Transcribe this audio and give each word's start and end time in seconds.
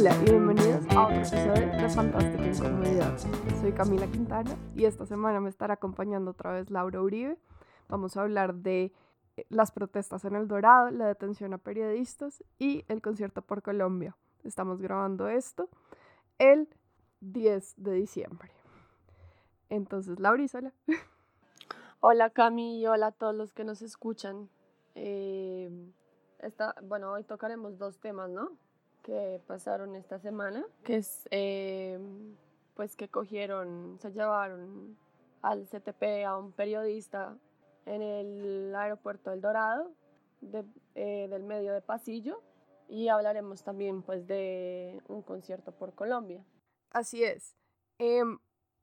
Hola 0.00 0.16
y 0.22 0.30
bienvenidos 0.30 0.86
a 0.96 1.02
otro 1.02 1.16
episodio 1.16 1.52
de 1.76 1.88
Fantástica 1.90 2.46
Incomodidad. 2.46 3.18
Soy 3.60 3.70
Camila 3.72 4.06
Quintana 4.06 4.56
y 4.74 4.86
esta 4.86 5.04
semana 5.04 5.40
me 5.40 5.50
estará 5.50 5.74
acompañando 5.74 6.30
otra 6.30 6.52
vez 6.52 6.70
Laura 6.70 7.02
Uribe. 7.02 7.36
Vamos 7.86 8.16
a 8.16 8.22
hablar 8.22 8.54
de 8.54 8.94
eh, 9.36 9.44
las 9.50 9.72
protestas 9.72 10.24
en 10.24 10.36
El 10.36 10.48
Dorado, 10.48 10.90
la 10.90 11.06
detención 11.06 11.52
a 11.52 11.58
periodistas 11.58 12.42
y 12.58 12.82
el 12.88 13.02
concierto 13.02 13.42
por 13.42 13.60
Colombia. 13.60 14.16
Estamos 14.42 14.80
grabando 14.80 15.28
esto 15.28 15.68
el 16.38 16.66
10 17.20 17.74
de 17.76 17.92
diciembre. 17.92 18.50
Entonces, 19.68 20.18
Laura, 20.18 20.42
hola. 20.54 20.72
Hola 22.00 22.30
Cami 22.30 22.80
y 22.80 22.86
hola 22.86 23.08
a 23.08 23.12
todos 23.12 23.34
los 23.34 23.52
que 23.52 23.64
nos 23.64 23.82
escuchan. 23.82 24.48
Eh, 24.94 25.68
bueno, 26.84 27.12
hoy 27.12 27.24
tocaremos 27.24 27.76
dos 27.76 27.98
temas, 28.00 28.30
¿no? 28.30 28.56
Que 29.10 29.40
pasaron 29.44 29.96
esta 29.96 30.20
semana, 30.20 30.64
que 30.84 30.98
es 30.98 31.26
eh, 31.32 31.98
pues 32.74 32.94
que 32.94 33.08
cogieron, 33.08 33.98
se 34.00 34.12
llevaron 34.12 34.96
al 35.42 35.66
CTP 35.66 36.24
a 36.24 36.38
un 36.38 36.52
periodista 36.52 37.36
en 37.86 38.02
el 38.02 38.72
aeropuerto 38.72 39.32
El 39.32 39.40
Dorado, 39.40 39.90
eh, 40.94 41.26
del 41.28 41.42
medio 41.42 41.72
de 41.74 41.82
pasillo, 41.82 42.40
y 42.88 43.08
hablaremos 43.08 43.64
también 43.64 44.02
pues 44.02 44.28
de 44.28 45.02
un 45.08 45.22
concierto 45.22 45.72
por 45.72 45.92
Colombia. 45.92 46.44
Así 46.92 47.24
es. 47.24 47.56
Em, 47.98 48.38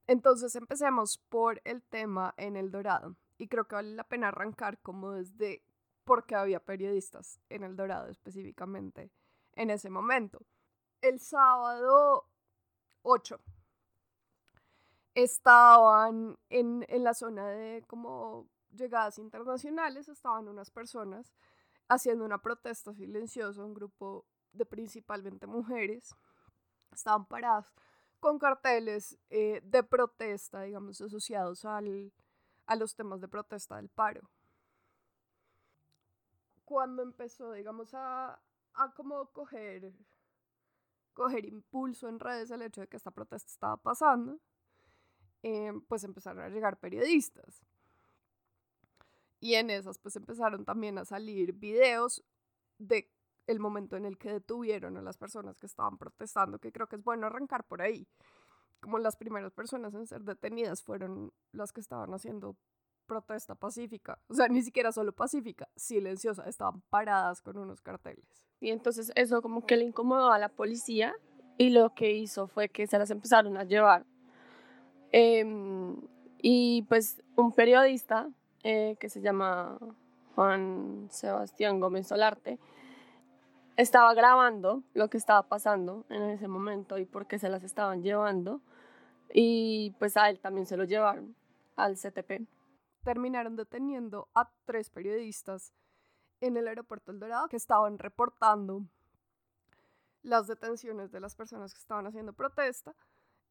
entonces 0.07 0.57
empecemos 0.57 1.19
por 1.29 1.61
el 1.63 1.81
tema 1.83 2.33
en 2.35 2.57
El 2.57 2.69
Dorado. 2.69 3.15
Y 3.37 3.47
creo 3.47 3.65
que 3.65 3.75
vale 3.75 3.95
la 3.95 4.03
pena 4.03 4.27
arrancar 4.27 4.77
como 4.79 5.11
desde 5.11 5.63
por 6.03 6.25
qué 6.25 6.35
había 6.35 6.59
periodistas 6.59 7.39
en 7.47 7.63
El 7.63 7.77
Dorado 7.77 8.09
específicamente 8.09 9.09
en 9.57 9.69
ese 9.69 9.89
momento. 9.89 10.39
El 11.01 11.19
sábado 11.19 12.25
8 13.01 13.39
estaban 15.13 16.37
en, 16.49 16.85
en 16.87 17.03
la 17.03 17.13
zona 17.13 17.47
de 17.47 17.83
como 17.87 18.47
llegadas 18.71 19.17
internacionales, 19.17 20.07
estaban 20.07 20.47
unas 20.47 20.69
personas 20.69 21.33
haciendo 21.89 22.23
una 22.23 22.41
protesta 22.41 22.93
silenciosa, 22.93 23.63
un 23.63 23.73
grupo 23.73 24.25
de 24.53 24.65
principalmente 24.65 25.47
mujeres, 25.47 26.15
estaban 26.91 27.25
paradas 27.25 27.71
con 28.19 28.39
carteles 28.39 29.17
eh, 29.29 29.61
de 29.63 29.83
protesta, 29.83 30.61
digamos, 30.63 30.99
asociados 31.01 31.65
al, 31.65 32.11
a 32.65 32.75
los 32.75 32.95
temas 32.95 33.21
de 33.21 33.27
protesta 33.27 33.77
del 33.77 33.89
paro. 33.89 34.29
Cuando 36.65 37.01
empezó, 37.03 37.53
digamos, 37.53 37.93
a, 37.93 38.39
a 38.77 38.93
como 38.93 39.25
coger, 39.31 39.93
coger 41.13 41.45
impulso 41.45 42.07
en 42.07 42.19
redes 42.19 42.51
el 42.51 42.61
hecho 42.61 42.81
de 42.81 42.87
que 42.87 42.97
esta 42.97 43.11
protesta 43.11 43.51
estaba 43.51 43.77
pasando, 43.77 44.39
eh, 45.43 45.73
pues 45.87 46.03
empezaron 46.03 46.43
a 46.43 46.49
llegar 46.49 46.79
periodistas. 46.79 47.65
Y 49.39 49.55
en 49.55 49.69
esas 49.69 49.97
pues 49.99 50.15
empezaron 50.15 50.65
también 50.65 50.97
a 50.97 51.05
salir 51.05 51.53
videos 51.53 52.23
de 52.77 53.11
el 53.47 53.59
momento 53.59 53.95
en 53.95 54.05
el 54.05 54.17
que 54.17 54.31
detuvieron 54.31 54.97
a 54.97 55.01
las 55.01 55.17
personas 55.17 55.57
que 55.57 55.67
estaban 55.67 55.97
protestando, 55.97 56.59
que 56.59 56.71
creo 56.71 56.87
que 56.87 56.97
es 56.97 57.03
bueno 57.03 57.27
arrancar 57.27 57.65
por 57.65 57.81
ahí. 57.81 58.07
Como 58.81 58.99
las 58.99 59.15
primeras 59.15 59.53
personas 59.53 59.93
en 59.95 60.05
ser 60.05 60.23
detenidas 60.23 60.83
fueron 60.83 61.33
las 61.51 61.71
que 61.71 61.79
estaban 61.79 62.13
haciendo 62.13 62.57
protesta 63.07 63.55
pacífica, 63.55 64.19
o 64.27 64.33
sea, 64.33 64.47
ni 64.47 64.61
siquiera 64.61 64.91
solo 64.91 65.13
pacífica, 65.13 65.67
silenciosa, 65.75 66.43
estaban 66.47 66.81
paradas 66.89 67.41
con 67.41 67.57
unos 67.57 67.81
carteles. 67.81 68.25
Y 68.59 68.69
entonces 68.69 69.11
eso 69.15 69.41
como 69.41 69.65
que 69.65 69.77
le 69.77 69.85
incomodó 69.85 70.31
a 70.31 70.39
la 70.39 70.49
policía 70.49 71.15
y 71.57 71.69
lo 71.69 71.93
que 71.95 72.11
hizo 72.11 72.47
fue 72.47 72.69
que 72.69 72.85
se 72.87 72.99
las 72.99 73.09
empezaron 73.09 73.57
a 73.57 73.63
llevar. 73.63 74.05
Em, 75.11 75.95
y 76.39 76.83
pues 76.83 77.23
un 77.35 77.51
periodista 77.51 78.29
eh, 78.63 78.97
que 78.99 79.09
se 79.09 79.21
llama 79.21 79.79
Juan 80.35 81.07
Sebastián 81.09 81.79
Gómez 81.79 82.07
Solarte, 82.07 82.59
estaba 83.77 84.13
grabando 84.13 84.83
lo 84.93 85.09
que 85.09 85.17
estaba 85.17 85.43
pasando 85.43 86.05
en 86.09 86.23
ese 86.23 86.47
momento 86.47 86.97
y 86.97 87.05
por 87.05 87.27
qué 87.27 87.39
se 87.39 87.49
las 87.49 87.63
estaban 87.63 88.03
llevando. 88.03 88.59
Y 89.33 89.95
pues 89.99 90.17
a 90.17 90.29
él 90.29 90.39
también 90.39 90.65
se 90.65 90.77
lo 90.77 90.83
llevaron 90.83 91.35
al 91.75 91.95
CTP. 91.95 92.47
Terminaron 93.07 93.55
deteniendo 93.55 94.27
a 94.33 94.51
tres 94.65 94.89
periodistas 94.89 95.71
en 96.41 96.57
el 96.57 96.67
aeropuerto 96.67 97.13
El 97.13 97.19
Dorado 97.19 97.47
que 97.47 97.55
estaban 97.55 97.99
reportando 97.99 98.83
las 100.23 100.47
detenciones 100.47 101.09
de 101.09 101.21
las 101.21 101.33
personas 101.33 101.73
que 101.73 101.79
estaban 101.79 102.05
haciendo 102.05 102.33
protesta. 102.33 102.93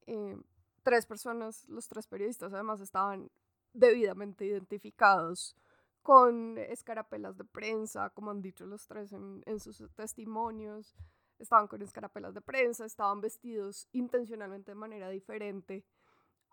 Eh, 0.07 0.37
tres 0.83 1.07
personas, 1.07 1.67
los 1.71 1.89
tres 1.89 2.07
periodistas 2.07 2.53
además 2.53 2.83
estaban 2.83 3.31
debidamente 3.73 4.45
identificados 4.45 5.57
con 6.03 6.59
escarapelas 6.59 7.39
de 7.39 7.45
prensa, 7.45 8.11
como 8.11 8.33
han 8.33 8.43
dicho 8.43 8.67
los 8.67 8.87
tres 8.87 9.15
en, 9.15 9.59
sus 9.59 9.83
testimonios. 9.95 10.95
Estaban 11.39 11.67
con 11.67 11.81
escarapelas 11.81 12.35
de 12.35 12.43
prensa, 12.43 12.85
estaban 12.85 13.23
vestidos 13.23 13.89
intencionalmente 13.93 14.73
de 14.73 14.75
manera 14.75 15.09
diferente 15.09 15.83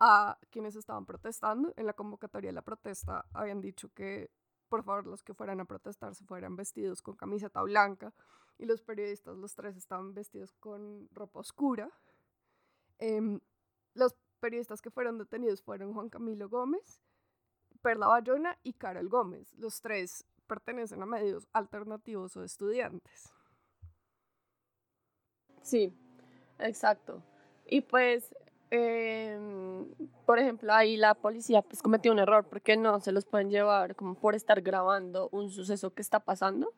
a 0.00 0.38
quienes 0.50 0.76
estaban 0.76 1.06
protestando. 1.06 1.72
En 1.76 1.86
la 1.86 1.92
convocatoria 1.92 2.48
de 2.48 2.54
la 2.54 2.62
protesta 2.62 3.26
habían 3.32 3.60
dicho 3.60 3.90
que 3.94 4.30
por 4.68 4.82
favor 4.82 5.06
los 5.06 5.22
que 5.22 5.34
fueran 5.34 5.60
a 5.60 5.64
protestar 5.64 6.14
se 6.14 6.24
fueran 6.24 6.56
vestidos 6.56 7.02
con 7.02 7.14
camiseta 7.16 7.62
blanca 7.62 8.12
y 8.58 8.66
los 8.66 8.82
periodistas, 8.82 9.36
los 9.36 9.54
tres, 9.54 9.76
estaban 9.76 10.14
vestidos 10.14 10.52
con 10.52 11.08
ropa 11.12 11.40
oscura. 11.40 11.90
Em, 12.98 13.40
los 13.94 14.14
periodistas 14.40 14.80
que 14.80 14.90
fueron 14.90 15.18
detenidos 15.18 15.62
fueron 15.62 15.92
Juan 15.92 16.08
Camilo 16.08 16.48
Gómez, 16.48 17.02
Perla 17.82 18.06
Bayona 18.06 18.58
y 18.62 18.74
Carol 18.74 19.08
Gómez. 19.08 19.54
Los 19.54 19.80
tres 19.80 20.24
pertenecen 20.46 21.02
a 21.02 21.06
medios 21.06 21.48
alternativos 21.52 22.36
o 22.36 22.44
estudiantes. 22.44 23.32
Sí, 25.62 25.96
exacto. 26.58 27.22
Y 27.66 27.80
pues, 27.80 28.34
em, 28.74 29.86
por 30.26 30.38
ejemplo, 30.38 30.72
ahí 30.72 30.96
la 30.96 31.14
policía 31.14 31.62
pues 31.62 31.82
cometió 31.82 32.12
un 32.12 32.18
error 32.18 32.46
porque 32.48 32.76
no 32.76 33.00
se 33.00 33.12
los 33.12 33.24
pueden 33.24 33.50
llevar 33.50 33.94
como 33.96 34.14
por 34.14 34.34
estar 34.34 34.62
grabando 34.62 35.28
un 35.32 35.50
suceso 35.50 35.94
que 35.94 36.02
está 36.02 36.20
pasando, 36.20 36.72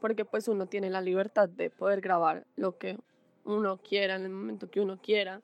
porque 0.00 0.24
pues 0.24 0.48
uno 0.48 0.66
tiene 0.66 0.90
la 0.90 1.00
libertad 1.00 1.48
de 1.48 1.70
poder 1.70 2.00
grabar 2.00 2.46
lo 2.56 2.78
que 2.78 2.98
uno 3.44 3.78
quiera 3.78 4.16
en 4.16 4.24
el 4.24 4.30
momento 4.30 4.70
que 4.70 4.80
uno 4.80 5.00
quiera. 5.00 5.42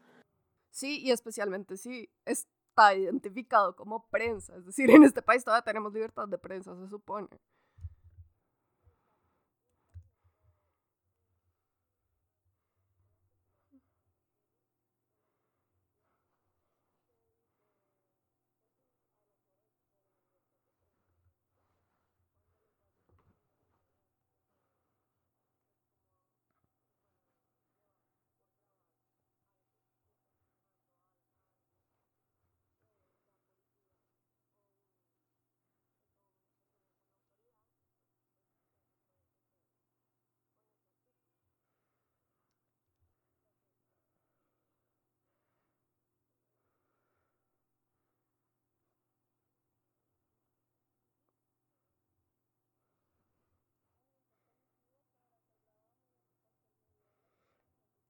Sí, 0.71 1.01
y 1.03 1.11
especialmente 1.11 1.77
si 1.77 2.11
es 2.27 2.47
está 2.77 2.95
identificado 2.95 3.75
como 3.75 4.07
prensa. 4.11 4.55
Es 4.57 4.67
decir, 4.67 4.91
en 4.91 5.03
este 5.03 5.23
país 5.23 5.43
todavía 5.43 5.65
tenemos 5.65 5.93
libertad 5.95 6.29
de 6.29 6.37
prensa, 6.37 6.77
se 6.77 6.89
supone. 6.89 7.29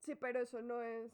Sí, 0.07 0.15
pero 0.15 0.41
eso 0.41 0.63
no 0.63 0.81
es... 0.81 1.13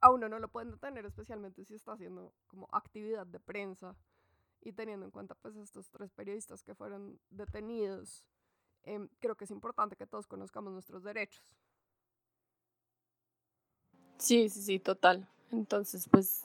a 0.00 0.10
uno 0.10 0.28
no 0.28 0.38
lo 0.38 0.48
pueden 0.48 0.70
detener, 0.70 1.06
especialmente 1.06 1.64
si 1.64 1.74
está 1.74 1.92
haciendo 1.92 2.32
como 2.46 2.68
actividad 2.72 3.26
de 3.26 3.40
prensa 3.40 3.96
y 4.62 4.72
teniendo 4.72 5.04
en 5.06 5.10
cuenta 5.10 5.34
pues 5.34 5.56
estos 5.56 5.90
tres 5.90 6.10
periodistas 6.12 6.62
que 6.62 6.74
fueron 6.74 7.18
detenidos, 7.30 8.24
em, 8.84 9.08
creo 9.18 9.34
que 9.34 9.44
es 9.44 9.50
importante 9.50 9.96
que 9.96 10.06
todos 10.06 10.26
conozcamos 10.26 10.72
nuestros 10.72 11.02
derechos. 11.02 11.44
Sí, 14.18 14.48
sí, 14.48 14.62
sí, 14.62 14.78
total. 14.78 15.28
Entonces, 15.50 16.08
pues 16.08 16.44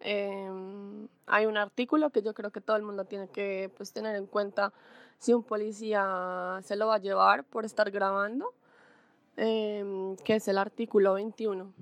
em, 0.00 1.08
hay 1.26 1.46
un 1.46 1.56
artículo 1.56 2.10
que 2.10 2.22
yo 2.22 2.34
creo 2.34 2.50
que 2.50 2.60
todo 2.60 2.76
el 2.76 2.82
mundo 2.82 3.04
tiene 3.04 3.28
que 3.28 3.72
pues, 3.76 3.92
tener 3.92 4.16
en 4.16 4.26
cuenta 4.26 4.72
si 5.18 5.32
un 5.32 5.44
policía 5.44 6.60
se 6.64 6.76
lo 6.76 6.88
va 6.88 6.96
a 6.96 6.98
llevar 6.98 7.44
por 7.44 7.64
estar 7.64 7.90
grabando, 7.90 8.54
em, 9.36 10.16
que 10.16 10.36
es 10.36 10.48
el 10.48 10.58
artículo 10.58 11.14
21 11.14 11.72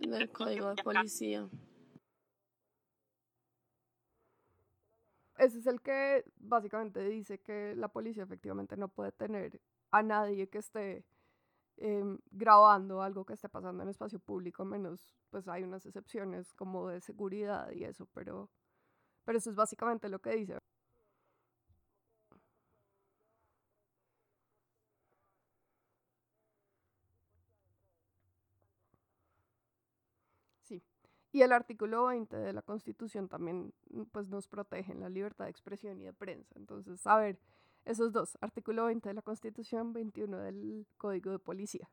del 0.00 0.30
Código 0.30 0.74
de 0.74 0.82
Policía. 0.82 1.48
Ese 5.44 5.58
es 5.58 5.66
el 5.66 5.82
que 5.82 6.24
básicamente 6.38 7.06
dice 7.06 7.38
que 7.38 7.74
la 7.76 7.88
policía 7.88 8.22
efectivamente 8.22 8.78
no 8.78 8.88
puede 8.88 9.12
tener 9.12 9.60
a 9.90 10.02
nadie 10.02 10.48
que 10.48 10.56
esté 10.56 11.04
em, 11.76 12.18
grabando 12.30 13.02
algo 13.02 13.26
que 13.26 13.34
esté 13.34 13.50
pasando 13.50 13.82
en 13.82 13.90
espacio 13.90 14.18
público, 14.20 14.64
menos 14.64 15.12
pues 15.28 15.46
hay 15.46 15.62
unas 15.62 15.84
excepciones 15.84 16.54
como 16.54 16.88
de 16.88 17.02
seguridad 17.02 17.70
y 17.72 17.84
eso, 17.84 18.06
pero, 18.14 18.48
pero 19.24 19.36
eso 19.36 19.50
es 19.50 19.56
básicamente 19.56 20.08
lo 20.08 20.20
que 20.20 20.30
dice. 20.30 20.58
Y 31.34 31.42
el 31.42 31.52
artículo 31.52 32.06
20 32.06 32.36
de 32.36 32.52
la 32.52 32.62
Constitución 32.62 33.28
también 33.28 33.74
mm, 33.90 34.02
pues, 34.12 34.28
nos 34.28 34.46
protege 34.46 34.92
en 34.92 35.00
la 35.00 35.08
libertad 35.08 35.46
de 35.46 35.50
expresión 35.50 36.00
y 36.00 36.04
de 36.04 36.12
prensa. 36.12 36.54
Entonces, 36.56 37.04
a 37.08 37.16
ver, 37.18 37.40
esos 37.84 38.12
dos, 38.12 38.38
artículo 38.40 38.84
20 38.86 39.08
de 39.08 39.14
la 39.14 39.22
Constitución, 39.22 39.92
21 39.92 40.38
del 40.38 40.86
Código 40.96 41.32
de 41.32 41.40
Policía. 41.40 41.90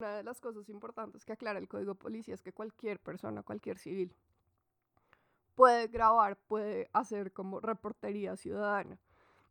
Una 0.00 0.16
de 0.16 0.24
las 0.24 0.40
cosas 0.40 0.68
importantes 0.68 1.24
que 1.24 1.32
aclara 1.32 1.60
el 1.60 1.68
Código 1.68 1.92
de 1.94 2.00
Policía 2.00 2.34
es 2.34 2.42
que 2.42 2.52
cualquier 2.52 2.98
persona, 2.98 3.44
cualquier 3.44 3.78
civil, 3.78 4.12
puede 5.54 5.88
grabar, 5.88 6.36
puede 6.36 6.88
hacer 6.92 7.32
como 7.32 7.60
reportería 7.60 8.36
ciudadana. 8.36 8.98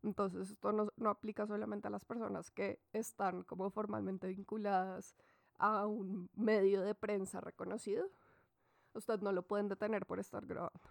Entonces, 0.04 0.50
esto 0.50 0.72
no, 0.72 0.92
no, 0.98 1.10
aplica 1.10 1.48
solamente 1.48 1.88
a 1.88 1.92
las 1.92 2.04
personas 2.04 2.52
que 2.52 2.80
están 2.92 3.44
como 3.44 3.70
formalmente 3.70 4.28
vinculadas 4.28 5.16
a 5.58 5.88
un 5.88 6.30
medio 6.36 6.82
de 6.82 6.94
prensa 6.94 7.40
reconocido. 7.40 8.10
Usted 8.94 9.22
no 9.22 9.32
lo 9.32 9.44
pueden 9.44 9.70
detener 9.70 10.06
por 10.06 10.20
estar 10.20 10.46
grabando. 10.46 10.82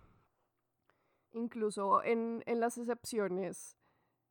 Incluso 1.32 2.02
en, 2.02 2.42
en 2.46 2.60
las 2.60 2.78
excepciones 2.78 3.76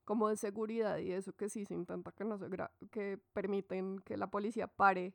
como 0.04 0.30
de 0.30 0.36
seguridad 0.36 0.98
y 0.98 1.12
eso 1.12 1.34
que 1.34 1.48
sí 1.48 1.66
se 1.66 1.74
intenta 1.74 2.12
que 2.12 2.26
no 2.26 2.38
se 2.38 2.50
que 2.90 3.20
permiten 3.34 4.00
que 4.00 4.18
la 4.18 4.28
policía 4.28 4.68
pare 4.68 5.14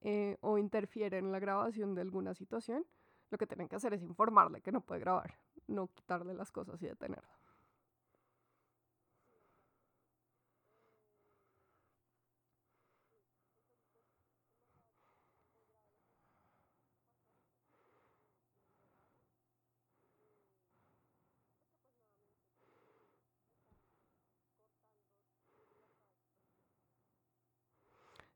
eh, 0.00 0.36
o 0.40 0.58
interfiere 0.58 1.18
en 1.18 1.32
la 1.32 1.38
grabación 1.38 1.94
de 1.94 2.02
alguna 2.02 2.34
situación, 2.34 2.84
lo 3.30 3.38
que 3.38 3.46
tienen 3.46 3.68
que 3.68 3.76
hacer 3.76 3.94
es 3.94 4.02
informarle 4.02 4.60
que 4.62 4.72
no 4.72 4.80
puede 4.80 5.00
grabar, 5.00 5.38
no 5.66 5.88
quitarle 5.88 6.34
las 6.34 6.52
cosas 6.52 6.80
y 6.82 6.86
detenerlo. 6.86 7.28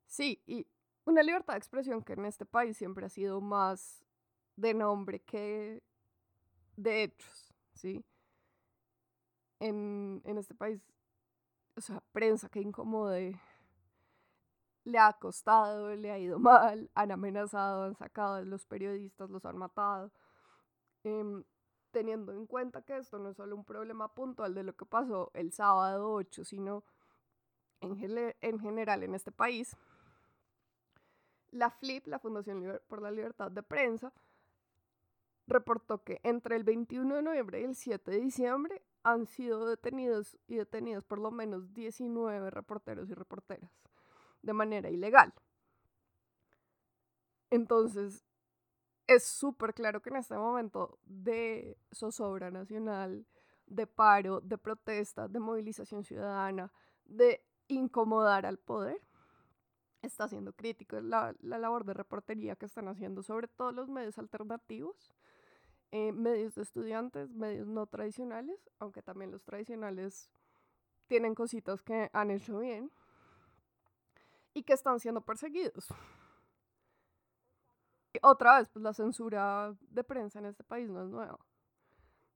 Sí, 0.07 0.43
y 0.47 0.67
una 1.05 1.23
libertad 1.23 1.55
de 1.55 1.59
expresión 1.59 2.03
que 2.03 2.15
en 2.15 2.25
este 2.27 2.45
país 2.45 2.77
siempre 2.77 3.07
ha 3.07 3.09
sido 3.09 3.41
más 3.41 4.05
de 4.61 4.75
nombre 4.75 5.21
que 5.21 5.83
de 6.77 7.05
hechos, 7.05 7.55
¿sí? 7.75 8.05
En, 9.59 10.23
en 10.25 10.39
este 10.39 10.55
país, 10.55 10.81
o 11.77 11.81
sea, 11.81 12.03
prensa 12.13 12.49
que 12.49 12.61
incomode, 12.61 13.39
le 14.85 14.99
ha 14.99 15.13
costado, 15.15 15.95
le 15.95 16.11
ha 16.11 16.19
ido 16.19 16.39
mal, 16.39 16.91
han 16.95 17.13
amenazado, 17.13 17.85
han 17.85 17.97
sacado 17.97 18.37
a 18.37 18.43
los 18.43 18.67
periodistas, 18.67 19.31
los 19.31 19.45
han 19.45 19.57
matado. 19.57 20.11
Em, 21.05 21.45
teniendo 21.91 22.33
en 22.33 22.47
cuenta 22.47 22.83
que 22.83 22.97
esto 22.97 23.19
no 23.19 23.31
es 23.31 23.37
solo 23.37 23.57
un 23.57 23.65
problema 23.65 24.15
puntual 24.15 24.55
de 24.55 24.63
lo 24.63 24.77
que 24.77 24.87
pasó 24.87 25.31
el 25.35 25.53
sábado 25.53 26.13
8, 26.13 26.45
sino 26.45 26.85
en, 27.81 28.35
en 28.41 28.61
general 28.61 29.03
en 29.03 29.15
este 29.15 29.33
país, 29.33 29.77
la 31.51 31.71
FLIP, 31.71 32.07
la 32.07 32.19
Fundación 32.19 32.81
por 32.87 33.03
la 33.03 33.11
Libertad 33.11 33.51
de 33.51 33.63
Prensa, 33.63 34.13
reportó 35.51 36.03
que 36.03 36.21
entre 36.23 36.57
el 36.57 36.65
21 36.65 37.17
de 37.17 37.23
noviembre 37.23 37.61
y 37.61 37.65
el 37.65 37.75
7 37.75 38.11
de 38.11 38.21
diciembre 38.21 38.83
han 39.03 39.27
sido 39.27 39.67
detenidos 39.67 40.39
y 40.47 40.57
detenidas 40.57 41.05
por 41.05 41.19
lo 41.19 41.31
menos 41.31 41.73
19 41.75 42.51
reporteros 42.51 43.11
y 43.11 43.15
reporteras 43.15 43.71
de 44.43 44.53
manera 44.53 44.89
ilegal. 44.89 45.35
Entonces, 47.51 48.25
es 49.07 49.27
súper 49.27 49.75
claro 49.75 50.01
que 50.01 50.11
en 50.11 50.17
este 50.17 50.37
momento 50.37 50.99
de 51.05 51.77
zozobra 51.93 52.51
nacional, 52.51 53.27
de 53.67 53.87
paro, 53.87 54.41
de 54.41 54.57
protesta, 54.57 55.29
de 55.29 55.41
movilización 55.41 56.05
ciudadana, 56.05 56.73
de 57.05 57.45
incomodar 57.69 58.47
al 58.47 58.59
poder, 58.59 59.01
está 60.03 60.29
siendo 60.29 60.53
crítico 60.53 61.01
la, 61.01 61.35
la 61.41 61.59
labor 61.59 61.85
de 61.85 61.95
reportería 61.95 62.57
que 62.57 62.67
están 62.67 62.89
haciendo 62.89 63.23
sobre 63.23 63.49
todo 63.49 63.73
los 63.73 63.89
medios 63.89 64.19
alternativos 64.19 65.13
eh, 65.93 66.13
medios 66.13 66.55
de 66.55 66.63
estudiantes, 66.63 67.31
medios 67.31 67.67
no 67.67 67.87
tradicionales, 67.87 68.71
aunque 68.79 69.03
también 69.03 69.33
los 69.33 69.43
tradicionales 69.43 70.31
tienen 71.09 71.35
cositas 71.35 71.83
que 71.83 72.09
han 72.13 72.31
hecho 72.31 72.61
bien 72.61 72.93
y 74.55 74.63
que 74.63 74.73
están 74.73 75.01
siendo 75.01 75.21
perseguidos. 75.21 75.89
Otra 78.23 78.59
vez, 78.59 78.69
pues 78.69 78.83
la 78.83 78.93
censura 78.93 79.75
de 79.81 80.05
prensa 80.05 80.39
en 80.39 80.47
este 80.47 80.63
país 80.63 80.89
no 80.89 81.03
es 81.03 81.09
nueva. 81.09 81.39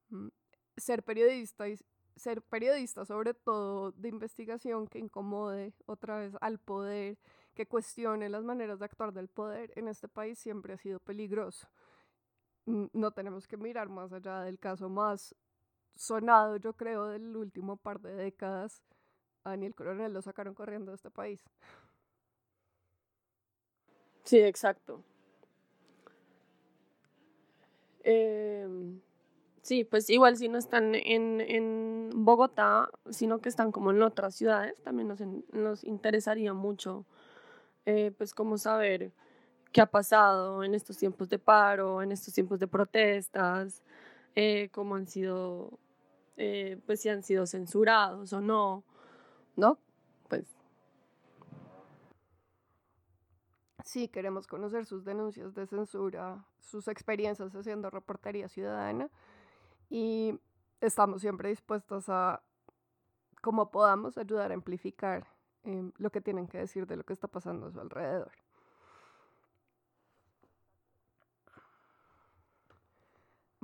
Mm, 0.09 0.29
ser 0.77 1.05
periodista 1.05 1.69
y 1.69 1.79
ser 2.17 2.43
periodista, 2.43 3.05
sobre 3.05 3.35
todo 3.35 3.93
de 3.93 4.09
investigación 4.09 4.89
que 4.89 4.99
incomode 4.99 5.75
otra 5.87 6.19
vez 6.19 6.35
al 6.41 6.59
poder, 6.59 7.19
que 7.55 7.67
cuestione 7.67 8.29
las 8.29 8.43
maneras 8.43 8.81
de 8.81 8.85
actuar 8.85 9.13
del 9.13 9.29
poder 9.29 9.73
en 9.77 9.87
este 9.89 10.09
país 10.09 10.39
siempre 10.39 10.75
ha 10.75 10.79
sido 10.79 10.99
peligroso 10.99 11.69
no 12.67 13.11
tenemos 13.13 13.47
que 13.47 13.57
mirar 13.57 13.89
más 13.89 14.13
allá 14.13 14.41
del 14.41 14.59
caso 14.59 14.89
más 14.89 15.35
sonado, 15.97 16.57
yo 16.57 16.75
creo, 16.75 17.07
del 17.07 17.37
último 17.37 17.77
par 17.77 18.01
de 18.01 18.15
décadas. 18.15 18.83
A 19.45 19.51
Daniel 19.51 19.75
Coronel 19.75 20.13
lo 20.13 20.23
sacaron 20.23 20.55
corriendo 20.55 20.91
de 20.93 20.97
este 20.97 21.11
país. 21.11 21.45
Sí, 24.25 24.39
exacto. 24.39 25.05
Em, 28.03 29.01
sí, 29.63 29.85
pues 29.85 30.09
igual 30.11 30.37
si 30.37 30.49
no 30.49 30.59
están 30.59 30.95
en, 30.95 31.41
en, 31.41 32.11
Bogotá, 32.15 32.91
sino 33.11 33.41
que 33.41 33.49
están 33.49 33.73
como 33.73 33.91
en 33.91 34.03
otras 34.03 34.35
ciudades, 34.35 34.81
también 34.83 35.09
nos, 35.09 35.21
nos 35.53 35.85
interesaría 35.85 36.55
mucho, 36.55 37.07
eh, 37.87 38.13
pues 38.17 38.35
como 38.35 38.57
saber 38.57 39.13
qué 39.75 39.81
ha 39.81 39.87
pasado 39.87 40.63
en 40.63 40.73
estos 40.73 40.97
tiempos 40.97 41.29
de 41.29 41.39
paro, 41.41 42.01
en 42.01 42.13
estos 42.13 42.33
tiempos 42.33 42.61
de 42.61 42.69
protestas, 42.69 43.83
eh, 44.37 44.69
cómo 44.73 44.95
han 44.95 45.09
sido, 45.09 45.81
eh, 46.37 46.81
pues 46.87 47.01
si 47.01 47.09
han 47.09 47.25
sido 47.25 47.45
censurados 47.45 48.33
o 48.33 48.41
no, 48.41 48.85
¿no? 49.57 49.79
Pues. 50.29 50.47
Sí, 53.85 54.07
queremos 54.07 54.47
conocer 54.47 54.87
sus 54.87 55.05
denuncias 55.05 55.55
de 55.55 55.67
censura, 55.67 56.47
sus 56.61 56.87
experiencias 56.87 57.53
haciendo 57.53 57.91
reportería 57.91 58.49
ciudadana 58.49 59.11
y 59.91 60.39
estamos 60.81 61.21
siempre 61.21 61.49
dispuestos 61.49 62.09
a, 62.09 62.45
como 63.43 63.73
podamos, 63.73 64.19
ayudar 64.19 64.53
a 64.53 64.55
amplificar 64.55 65.27
eh, 65.65 65.91
lo 65.99 66.11
que 66.11 66.21
tienen 66.21 66.47
que 66.47 66.59
decir 66.59 66.87
de 66.87 66.97
lo 66.97 67.03
que 67.03 67.13
está 67.13 67.27
pasando 67.27 67.67
a 67.67 67.73
su 67.73 67.81
alrededor. 67.81 68.44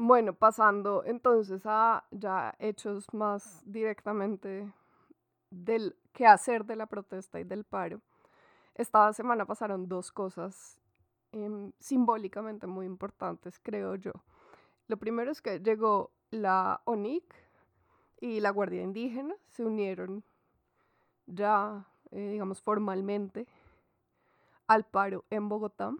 Bueno, 0.02 0.33
pasando 0.33 1.04
entonces 1.04 1.61
a 1.66 2.07
ya 2.11 2.57
hechos 2.59 3.12
más 3.12 3.62
directamente 3.66 4.73
del 5.50 5.95
hacer 6.26 6.64
de 6.64 6.75
la 6.75 6.87
protesta 6.87 7.38
y 7.38 7.45
del 7.45 7.64
paro. 7.64 8.00
Esta 8.75 9.12
semana 9.12 9.45
pasaron 9.45 9.88
dos 9.88 10.11
cosas 10.11 10.80
em, 11.33 11.73
simbólicamente 11.78 12.66
muy 12.66 12.87
importantes, 12.87 13.61
creo 13.62 13.95
yo. 13.95 14.12
Lo 14.88 14.97
primero 14.97 15.30
es 15.30 15.42
que 15.42 15.61
llegó 15.61 16.12
la 16.30 16.80
ONIC 16.87 17.35
y 18.23 18.40
la 18.40 18.52
Guardia 18.52 18.83
Indígena, 18.83 19.35
se 19.49 19.66
unieron 19.66 20.25
ya, 21.26 21.87
eh, 22.11 22.30
digamos, 22.30 22.62
formalmente 22.62 23.47
al 24.66 24.85
paro 24.85 25.26
en 25.28 25.50
Bogotá. 25.50 25.92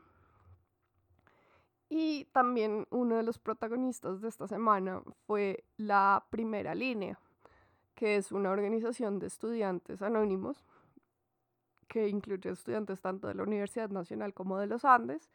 Y 1.93 2.27
también 2.27 2.87
uno 2.91 3.17
de 3.17 3.25
los 3.25 3.41
protagonistas 3.41 4.21
de 4.21 4.29
esta 4.29 4.47
semana 4.47 5.03
fue 5.27 5.65
la 5.77 6.25
primera 6.31 6.73
línea, 6.73 7.19
que 7.97 8.15
es 8.15 8.31
una 8.31 8.51
organización 8.51 9.19
de 9.19 9.27
estudiantes 9.27 10.01
anónimos 10.01 10.65
que 11.89 12.09
incluye 12.09 12.49
estudiantes 12.49 13.01
tanto 13.01 13.27
de 13.27 13.35
la 13.35 13.43
Universidad 13.43 13.91
Nacional 13.91 14.33
como 14.33 14.57
de 14.59 14.69
los 14.69 14.85
Andes, 14.85 15.33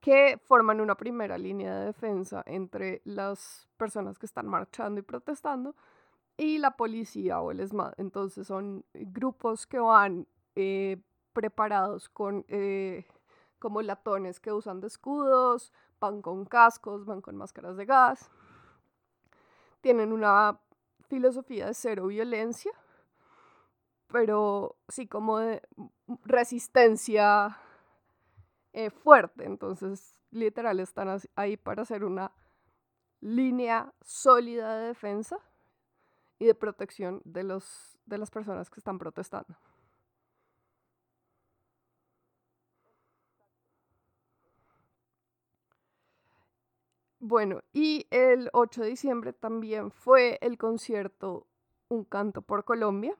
que 0.00 0.40
forman 0.44 0.80
una 0.80 0.96
primera 0.96 1.38
línea 1.38 1.76
de 1.76 1.86
defensa 1.86 2.42
entre 2.44 3.02
las 3.04 3.68
personas 3.76 4.18
que 4.18 4.26
están 4.26 4.48
marchando 4.48 4.98
y 4.98 5.04
protestando 5.04 5.76
y 6.36 6.58
la 6.58 6.72
policía 6.72 7.40
o 7.40 7.52
el 7.52 7.60
ESMAD. 7.60 7.94
Entonces 7.98 8.48
son 8.48 8.84
grupos 8.92 9.64
que 9.64 9.78
van 9.78 10.26
eh, 10.56 11.00
preparados 11.32 12.08
con 12.08 12.44
eh, 12.48 13.06
como 13.62 13.80
latones 13.80 14.40
que 14.40 14.52
usan 14.52 14.80
de 14.80 14.88
escudos, 14.88 15.72
van 16.00 16.20
con 16.20 16.44
cascos, 16.44 17.04
van 17.06 17.20
con 17.20 17.36
máscaras 17.36 17.76
de 17.76 17.86
gas. 17.86 18.28
Tienen 19.80 20.12
una 20.12 20.58
filosofía 21.08 21.66
de 21.66 21.74
cero 21.74 22.08
violencia 22.08 22.72
pero 24.12 24.76
sí 24.88 25.08
como 25.08 25.38
de 25.38 25.62
resistencia 26.24 27.56
eh, 28.74 28.90
fuerte. 28.90 29.44
Entonces, 29.44 30.20
literal, 30.30 30.78
están 30.78 31.18
ahí 31.34 31.56
para 31.56 31.82
hacer 31.82 32.04
una 32.04 32.30
línea 33.20 33.92
sólida 34.02 34.76
de 34.76 34.88
defensa 34.88 35.38
y 36.38 36.44
de 36.44 36.54
protección 36.54 37.22
de, 37.24 37.42
los, 37.42 37.98
de 38.04 38.18
las 38.18 38.30
personas 38.30 38.68
que 38.68 38.78
están 38.78 38.98
protestando. 38.98 39.56
Bueno, 47.24 47.62
y 47.72 48.08
el 48.10 48.50
8 48.52 48.82
de 48.82 48.88
diciembre 48.88 49.32
también 49.32 49.92
fue 49.92 50.38
el 50.40 50.58
concierto 50.58 51.46
Un 51.88 52.02
Canto 52.02 52.42
por 52.42 52.64
Colombia, 52.64 53.16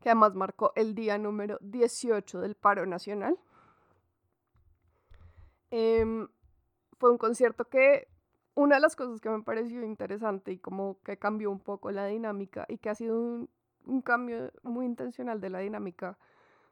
que 0.00 0.10
además 0.10 0.36
marcó 0.36 0.70
el 0.76 0.94
día 0.94 1.18
número 1.18 1.58
18 1.60 2.40
del 2.40 2.54
paro 2.54 2.86
nacional. 2.86 3.36
Em, 5.72 6.28
fue 7.00 7.10
un 7.10 7.18
concierto 7.18 7.64
que 7.64 8.06
una 8.54 8.76
de 8.76 8.80
las 8.80 8.94
cosas 8.94 9.20
que 9.20 9.28
me 9.28 9.42
pareció 9.42 9.82
interesante 9.82 10.52
y 10.52 10.58
como 10.58 11.00
que 11.02 11.18
cambió 11.18 11.50
un 11.50 11.58
poco 11.58 11.90
la 11.90 12.06
dinámica 12.06 12.64
y 12.68 12.78
que 12.78 12.90
ha 12.90 12.94
sido 12.94 13.20
un, 13.20 13.50
un 13.86 14.02
cambio 14.02 14.52
muy 14.62 14.86
intencional 14.86 15.40
de 15.40 15.50
la 15.50 15.58
dinámica 15.58 16.16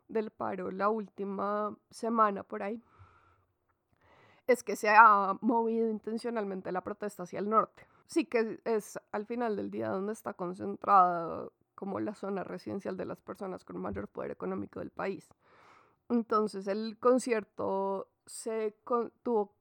del 0.07 0.31
paro 0.31 0.71
la 0.71 0.89
última 0.89 1.77
semana 1.91 2.45
por 2.45 2.63
ahí, 2.63 2.81
es 4.47 4.63
que 4.63 4.77
se 4.77 4.89
ha 4.89 5.37
movido 5.41 5.89
intencionalmente 5.89 6.73
la 6.73 6.83
protesta 6.83 7.23
hacia 7.23 7.39
el 7.39 7.49
norte. 7.49 7.87
Sí 8.07 8.27
que 8.27 8.61
es 8.65 8.99
al 9.13 9.27
final 9.27 9.57
del 9.57 9.71
día 9.71 9.89
donde 9.89 10.13
está 10.13 10.35
concentrada 10.35 11.49
como 11.75 12.01
la 12.01 12.15
zona 12.15 12.45
residencial 12.45 12.97
de 12.97 13.07
las 13.07 13.21
personas 13.21 13.65
con 13.65 13.81
mayor 13.81 14.09
poder 14.09 14.31
económico 14.31 14.81
del 14.81 14.91
país. 14.91 15.29
Entonces 16.09 16.67
el 16.67 16.99
concierto 16.99 18.09
se 18.27 18.77
tuvo 19.23 19.55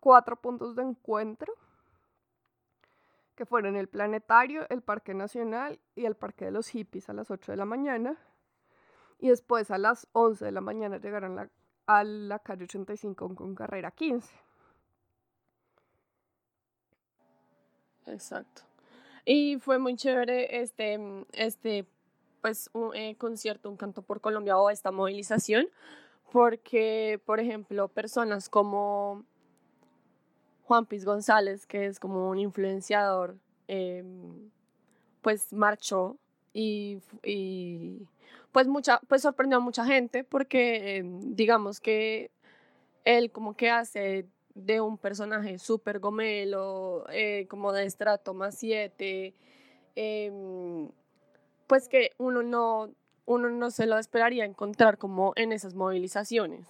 cuatro 0.00 0.36
puntos 0.36 0.76
de 0.76 0.82
encuentro, 0.82 1.52
que 3.34 3.46
fueron 3.46 3.76
el 3.76 3.88
Planetario, 3.88 4.68
el 4.68 4.82
Parque 4.82 5.14
Nacional 5.14 5.80
y 5.94 6.04
el 6.04 6.16
Parque 6.16 6.44
de 6.44 6.50
los 6.50 6.68
Hippies 6.68 7.08
a 7.08 7.14
las 7.14 7.30
8 7.30 7.52
de 7.52 7.56
la 7.56 7.64
mañana. 7.64 8.18
Y 9.18 9.28
después 9.28 9.70
a 9.70 9.78
las 9.78 10.08
11 10.12 10.44
de 10.44 10.52
la 10.52 10.60
mañana 10.60 10.98
llegaron 10.98 11.50
a 11.86 12.04
la 12.04 12.38
calle 12.38 12.64
85 12.64 13.34
con 13.34 13.54
carrera 13.54 13.90
15. 13.90 14.34
Exacto. 18.06 18.62
Y 19.24 19.58
fue 19.60 19.78
muy 19.78 19.96
chévere 19.96 20.62
este, 20.62 20.98
mm, 20.98 21.26
este 21.32 21.86
pues, 22.40 22.70
un, 22.72 22.94
eh, 22.94 23.16
concierto, 23.16 23.70
un 23.70 23.76
canto 23.76 24.02
por 24.02 24.20
Colombia 24.20 24.58
o 24.58 24.70
esta 24.70 24.90
movilización, 24.90 25.68
porque, 26.32 27.20
por 27.24 27.40
ejemplo, 27.40 27.88
personas 27.88 28.48
como 28.48 29.24
Juan 30.64 30.86
Piz 30.86 31.04
González, 31.04 31.66
que 31.66 31.86
es 31.86 32.00
como 32.00 32.28
un 32.30 32.38
influenciador, 32.38 33.36
em, 33.68 34.50
pues 35.22 35.52
marchó 35.52 36.18
y, 36.52 36.98
pues, 38.52 38.66
mucha, 38.66 39.00
pues 39.08 39.22
sorprendió 39.22 39.58
a 39.58 39.60
mucha 39.60 39.84
gente 39.84 40.24
porque 40.24 40.96
em, 40.96 41.34
digamos 41.34 41.80
que 41.80 42.30
él 43.04 43.30
como 43.30 43.56
que 43.56 43.70
hace 43.70 44.26
de 44.54 44.80
un 44.80 44.98
personaje 44.98 45.58
súper 45.58 45.98
gomelo, 45.98 47.04
eh, 47.10 47.46
como 47.48 47.72
de 47.72 47.84
estrato 47.86 48.34
más 48.34 48.56
7, 48.58 49.34
em, 49.96 50.90
pues 51.66 51.88
que 51.88 52.10
uno 52.18 52.42
no, 52.42 52.90
uno 53.24 53.48
no 53.50 53.70
se 53.70 53.86
lo 53.86 53.98
esperaría 53.98 54.44
encontrar 54.44 54.98
como 54.98 55.32
en 55.36 55.52
esas 55.52 55.74
movilizaciones. 55.74 56.66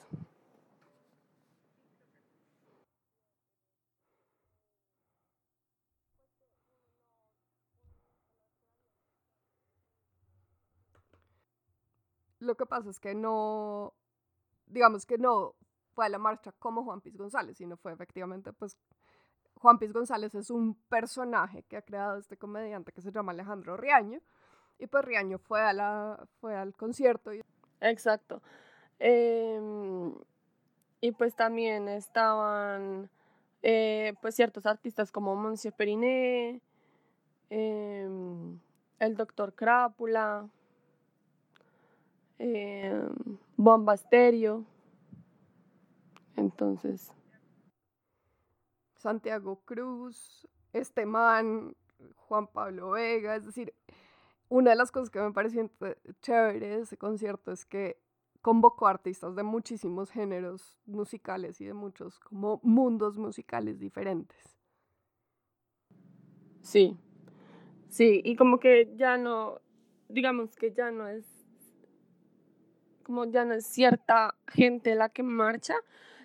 Lo 12.52 12.56
que 12.56 12.66
pasa 12.66 12.90
es 12.90 13.00
que 13.00 13.14
no, 13.14 13.94
digamos 14.66 15.06
que 15.06 15.16
no 15.16 15.54
fue 15.94 16.04
a 16.04 16.10
la 16.10 16.18
marcha 16.18 16.52
como 16.58 16.84
Juan 16.84 17.00
Piz 17.00 17.16
González, 17.16 17.56
sino 17.56 17.78
fue 17.78 17.94
efectivamente, 17.94 18.52
pues, 18.52 18.76
Juan 19.54 19.78
Piz 19.78 19.90
González 19.90 20.34
es 20.34 20.50
un 20.50 20.74
personaje 20.90 21.62
que 21.62 21.78
ha 21.78 21.80
creado 21.80 22.18
este 22.18 22.36
comediante 22.36 22.92
que 22.92 23.00
se 23.00 23.10
llama 23.10 23.32
Alejandro 23.32 23.78
Riaño, 23.78 24.20
y 24.78 24.86
pues 24.86 25.02
Riaño 25.02 25.38
fue, 25.38 25.62
a 25.62 25.72
la, 25.72 26.28
fue 26.42 26.54
al 26.54 26.74
concierto. 26.74 27.30
Exacto. 27.80 28.42
Em, 28.98 30.14
y 31.00 31.12
pues 31.12 31.34
también 31.34 31.88
estaban, 31.88 33.08
eh, 33.62 34.12
pues, 34.20 34.34
ciertos 34.34 34.66
artistas 34.66 35.10
como 35.10 35.34
Monsieur 35.36 35.74
Periné, 35.74 36.60
em, 37.48 38.60
el 38.98 39.16
doctor 39.16 39.54
Crápula, 39.54 40.50
eh, 42.38 43.08
Bomba 43.56 43.96
entonces. 46.36 47.12
Santiago 48.96 49.60
Cruz, 49.64 50.48
este 50.72 51.06
man, 51.06 51.74
Juan 52.16 52.46
Pablo 52.46 52.90
Vega, 52.90 53.36
es 53.36 53.44
decir, 53.44 53.74
una 54.48 54.70
de 54.70 54.76
las 54.76 54.92
cosas 54.92 55.10
que 55.10 55.20
me 55.20 55.32
pareció 55.32 55.70
chévere 56.20 56.68
de 56.68 56.80
ese 56.82 56.96
concierto 56.96 57.52
es 57.52 57.64
que 57.64 57.98
convocó 58.42 58.86
artistas 58.86 59.34
de 59.34 59.44
muchísimos 59.44 60.10
géneros 60.10 60.78
musicales 60.84 61.60
y 61.60 61.64
de 61.64 61.74
muchos 61.74 62.18
como 62.18 62.60
mundos 62.62 63.16
musicales 63.16 63.78
diferentes. 63.78 64.58
Sí, 66.60 66.96
sí, 67.88 68.20
y 68.24 68.36
como 68.36 68.58
que 68.60 68.92
ya 68.96 69.16
no, 69.16 69.60
digamos 70.08 70.54
que 70.54 70.72
ya 70.72 70.90
no 70.90 71.08
es, 71.08 71.24
como 73.02 73.24
ya 73.26 73.44
no 73.44 73.54
es 73.54 73.66
cierta 73.66 74.34
gente 74.48 74.94
la 74.94 75.08
que 75.08 75.22
marcha, 75.22 75.74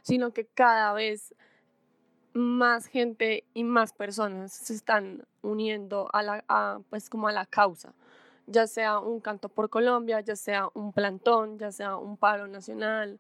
sino 0.01 0.31
que 0.33 0.45
cada 0.45 0.93
vez 0.93 1.33
más 2.33 2.85
gente 2.87 3.45
y 3.53 3.63
más 3.63 3.93
personas 3.93 4.53
se 4.53 4.73
están 4.73 5.25
uniendo 5.41 6.09
a 6.13 6.21
la, 6.23 6.81
pues 6.89 7.09
como 7.09 7.27
a 7.27 7.31
la 7.31 7.45
causa, 7.45 7.93
ya 8.45 8.67
sea 8.67 8.99
un 8.99 9.19
canto 9.21 9.49
por 9.49 9.69
Colombia, 9.69 10.21
ya 10.21 10.35
sea 10.35 10.69
un 10.73 10.93
plantón, 10.93 11.57
ya 11.57 11.71
sea 11.71 11.97
un 11.97 12.17
paro 12.17 12.47
nacional. 12.47 13.19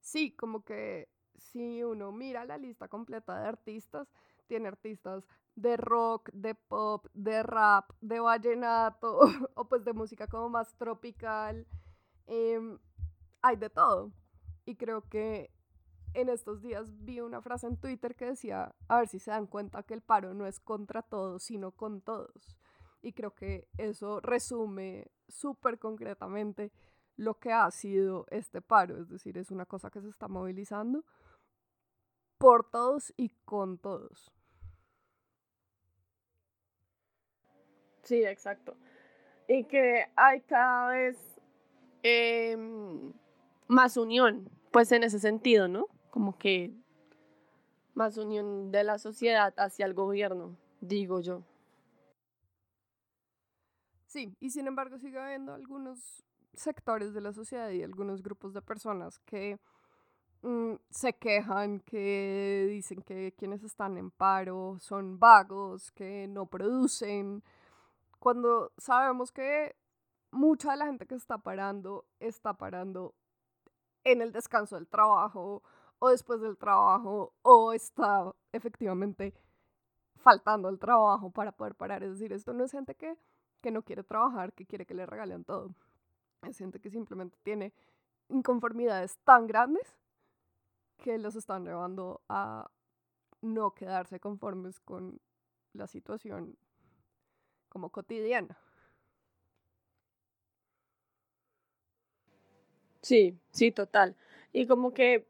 Sí, 0.00 0.32
como 0.32 0.64
que 0.64 1.08
si 1.38 1.82
uno 1.84 2.12
mira 2.12 2.44
la 2.44 2.58
lista 2.58 2.88
completa 2.88 3.40
de 3.40 3.48
artistas, 3.48 4.08
tiene 4.50 4.66
artistas 4.66 5.24
de 5.54 5.76
rock, 5.76 6.28
de 6.32 6.56
pop, 6.56 7.06
de 7.14 7.44
rap, 7.44 7.92
de 8.00 8.18
vallenato 8.18 9.20
o 9.54 9.68
pues 9.68 9.84
de 9.84 9.92
música 9.92 10.26
como 10.26 10.48
más 10.48 10.74
tropical. 10.74 11.68
Em, 12.26 12.80
hay 13.42 13.54
de 13.54 13.70
todo. 13.70 14.12
Y 14.66 14.74
creo 14.74 15.08
que 15.08 15.52
en 16.14 16.28
estos 16.28 16.62
días 16.62 16.88
vi 17.04 17.20
una 17.20 17.40
frase 17.40 17.68
en 17.68 17.76
Twitter 17.76 18.16
que 18.16 18.26
decía, 18.26 18.74
a 18.88 18.98
ver 18.98 19.06
si 19.06 19.20
se 19.20 19.30
dan 19.30 19.46
cuenta 19.46 19.84
que 19.84 19.94
el 19.94 20.02
paro 20.02 20.34
no 20.34 20.46
es 20.46 20.58
contra 20.58 21.02
todos, 21.02 21.44
sino 21.44 21.70
con 21.70 22.00
todos. 22.00 22.58
Y 23.00 23.12
creo 23.12 23.36
que 23.36 23.68
eso 23.78 24.20
resume 24.20 25.12
súper 25.28 25.78
concretamente 25.78 26.72
lo 27.16 27.38
que 27.38 27.52
ha 27.52 27.70
sido 27.70 28.26
este 28.30 28.60
paro, 28.62 29.00
es 29.00 29.08
decir, 29.08 29.38
es 29.38 29.52
una 29.52 29.66
cosa 29.66 29.90
que 29.90 30.00
se 30.00 30.08
está 30.08 30.26
movilizando 30.26 31.04
por 32.36 32.68
todos 32.68 33.12
y 33.16 33.28
con 33.44 33.78
todos. 33.78 34.32
Sí, 38.10 38.24
exacto. 38.24 38.76
Y 39.46 39.62
que 39.66 40.04
hay 40.16 40.40
cada 40.40 40.88
vez 40.90 41.16
em, 42.02 43.12
más 43.68 43.96
unión, 43.96 44.50
pues 44.72 44.90
en 44.90 45.04
ese 45.04 45.20
sentido, 45.20 45.68
¿no? 45.68 45.86
Como 46.10 46.36
que 46.36 46.72
más 47.94 48.18
unión 48.18 48.72
de 48.72 48.82
la 48.82 48.98
sociedad 48.98 49.54
hacia 49.58 49.86
el 49.86 49.94
gobierno, 49.94 50.56
digo 50.80 51.20
yo. 51.20 51.44
Sí, 54.08 54.34
y 54.40 54.50
sin 54.50 54.66
embargo 54.66 54.98
sigue 54.98 55.20
habiendo 55.20 55.54
algunos 55.54 56.24
sectores 56.52 57.14
de 57.14 57.20
la 57.20 57.32
sociedad 57.32 57.70
y 57.70 57.84
algunos 57.84 58.24
grupos 58.24 58.54
de 58.54 58.60
personas 58.60 59.20
que 59.20 59.60
mm, 60.42 60.72
se 60.90 61.12
quejan, 61.12 61.78
que 61.78 62.66
dicen 62.70 63.02
que 63.02 63.34
quienes 63.38 63.62
están 63.62 63.96
en 63.98 64.10
paro 64.10 64.78
son 64.80 65.20
vagos, 65.20 65.92
que 65.92 66.26
no 66.26 66.46
producen, 66.46 67.44
cuando 68.20 68.70
sabemos 68.76 69.32
que 69.32 69.74
mucha 70.30 70.70
de 70.70 70.76
la 70.76 70.86
gente 70.86 71.06
que 71.06 71.16
está 71.16 71.38
parando 71.38 72.04
está 72.20 72.54
parando 72.54 73.14
en 74.04 74.22
el 74.22 74.30
descanso 74.30 74.76
del 74.76 74.86
trabajo 74.86 75.62
o 75.98 76.08
después 76.10 76.40
del 76.40 76.56
trabajo 76.56 77.34
o 77.42 77.72
está 77.72 78.32
efectivamente 78.52 79.34
faltando 80.16 80.68
el 80.68 80.78
trabajo 80.78 81.30
para 81.30 81.52
poder 81.52 81.74
parar. 81.74 82.02
Es 82.02 82.12
decir, 82.12 82.32
esto 82.32 82.52
no 82.52 82.64
es 82.64 82.72
gente 82.72 82.94
que, 82.94 83.16
que 83.60 83.70
no 83.70 83.82
quiere 83.82 84.04
trabajar, 84.04 84.52
que 84.52 84.66
quiere 84.66 84.86
que 84.86 84.94
le 84.94 85.06
regalen 85.06 85.44
todo. 85.44 85.74
Es 86.42 86.58
gente 86.58 86.78
que 86.78 86.90
simplemente 86.90 87.38
tiene 87.42 87.72
inconformidades 88.28 89.18
tan 89.24 89.46
grandes 89.46 89.96
que 90.98 91.18
los 91.18 91.34
están 91.34 91.64
llevando 91.64 92.22
a 92.28 92.70
no 93.40 93.72
quedarse 93.72 94.20
conformes 94.20 94.78
con 94.80 95.20
la 95.72 95.86
situación 95.86 96.56
como 97.70 97.88
cotidiana. 97.88 98.58
Sí, 103.00 103.38
sí, 103.50 103.72
total. 103.72 104.14
Y 104.52 104.66
como 104.66 104.92
que 104.92 105.26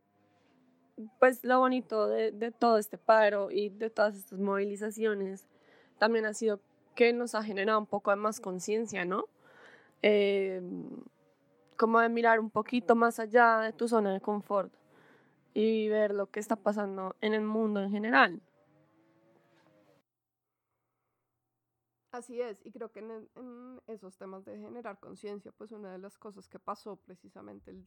pues 1.19 1.45
lo 1.45 1.59
bonito 1.59 2.09
de, 2.09 2.53
todo 2.59 2.79
este 2.79 2.99
paro 2.99 3.51
y 3.51 3.71
de 3.71 3.91
todas 3.91 4.17
estas 4.17 4.39
movilizaciones 4.39 5.47
también 5.99 6.27
ha 6.27 6.35
sido 6.35 6.61
que 6.95 7.13
nos 7.13 7.35
ha 7.35 7.43
generado 7.43 7.79
un 7.79 7.87
poco 7.87 8.11
de 8.11 8.17
más 8.17 8.41
conciencia, 8.41 9.05
¿no? 9.05 9.25
Eh, 10.03 10.61
como 11.77 12.01
de 12.01 12.09
mirar 12.09 12.41
un 12.41 12.51
poquito 12.51 12.95
más 12.95 13.19
allá 13.21 13.61
de 13.61 13.73
tu 13.73 13.89
zona 13.89 14.13
de 14.13 14.21
confort 14.21 14.73
y 15.55 15.89
ver 15.89 16.13
lo 16.13 16.27
que 16.27 16.41
está 16.41 16.57
pasando 16.57 17.17
en 17.21 17.35
el 17.35 17.43
mundo 17.43 17.81
en 17.81 17.91
general. 17.91 18.41
Así 22.13 22.41
es, 22.41 22.61
y 22.67 22.73
creo 22.73 22.91
que 22.91 23.01
en, 23.01 23.29
en 23.37 23.81
esos 23.87 24.17
temas 24.17 24.45
de 24.45 24.59
generar 24.59 24.99
conciencia, 24.99 25.53
pues 25.53 25.71
una 25.71 25.93
de 25.93 25.99
las 25.99 26.19
cosas 26.19 26.49
que 26.49 26.59
pasó 26.59 26.97
precisamente 26.97 27.71
el, 27.71 27.87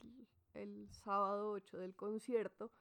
el 0.53 0.88
sábado 0.92 1.51
8 1.51 1.77
del 1.77 1.94
concierto 1.96 2.72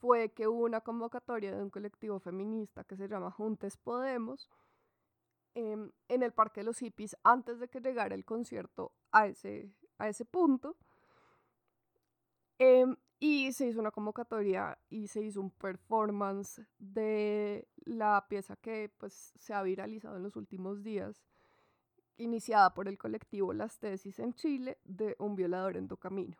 fue 0.00 0.30
que 0.30 0.48
hubo 0.48 0.64
una 0.64 0.80
convocatoria 0.80 1.54
de 1.54 1.62
un 1.62 1.70
colectivo 1.70 2.18
feminista 2.18 2.84
que 2.84 2.96
se 2.96 3.06
llama 3.06 3.30
Juntes 3.30 3.76
Podemos 3.76 4.48
em, 5.54 5.92
en 6.08 6.22
el 6.22 6.32
Parque 6.32 6.60
de 6.60 6.64
los 6.64 6.78
Hippies 6.78 7.16
antes 7.22 7.60
de 7.60 7.68
que 7.68 7.80
llegara 7.80 8.14
el 8.14 8.24
concierto 8.24 8.92
a 9.12 9.26
ese, 9.26 9.70
a 9.98 10.08
ese 10.08 10.24
punto. 10.24 10.76
Em, 12.62 12.94
y 13.18 13.52
se 13.54 13.68
hizo 13.68 13.80
una 13.80 13.90
convocatoria 13.90 14.78
y 14.90 15.08
se 15.08 15.22
hizo 15.22 15.40
un 15.40 15.50
performance 15.50 16.60
de 16.78 17.66
la 17.86 18.26
pieza 18.28 18.54
que 18.56 18.92
pues, 18.98 19.32
se 19.38 19.54
ha 19.54 19.62
viralizado 19.62 20.18
en 20.18 20.22
los 20.24 20.36
últimos 20.36 20.82
días, 20.82 21.24
iniciada 22.18 22.74
por 22.74 22.86
el 22.86 22.98
colectivo 22.98 23.54
Las 23.54 23.78
Tesis 23.78 24.18
en 24.18 24.34
Chile, 24.34 24.78
de 24.84 25.16
un 25.18 25.36
violador 25.36 25.78
en 25.78 25.88
tu 25.88 25.96
camino. 25.96 26.36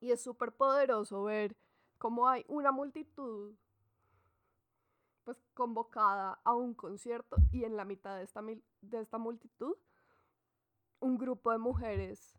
Y 0.00 0.10
es 0.10 0.20
súper 0.20 0.50
poderoso 0.50 1.22
ver 1.22 1.56
cómo 1.98 2.28
hay 2.28 2.44
una 2.48 2.72
multitud 2.72 3.54
pues 5.22 5.40
convocada 5.54 6.40
a 6.42 6.52
un 6.52 6.74
concierto 6.74 7.36
y 7.52 7.62
en 7.62 7.76
la 7.76 7.84
mitad 7.84 8.16
de 8.16 8.24
esta, 8.24 8.42
de 8.42 9.00
esta 9.00 9.18
multitud 9.18 9.76
un 10.98 11.16
grupo 11.16 11.52
de 11.52 11.58
mujeres 11.58 12.37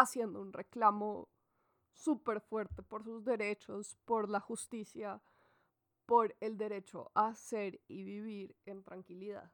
haciendo 0.00 0.40
un 0.40 0.52
reclamo 0.52 1.28
súper 1.92 2.40
fuerte 2.40 2.82
por 2.82 3.04
sus 3.04 3.24
derechos, 3.24 3.96
por 4.04 4.28
la 4.28 4.40
justicia, 4.40 5.20
por 6.04 6.36
el 6.40 6.56
derecho 6.56 7.10
a 7.14 7.34
ser 7.34 7.80
y 7.88 8.04
vivir 8.04 8.54
en 8.66 8.82
tranquilidad. 8.82 9.50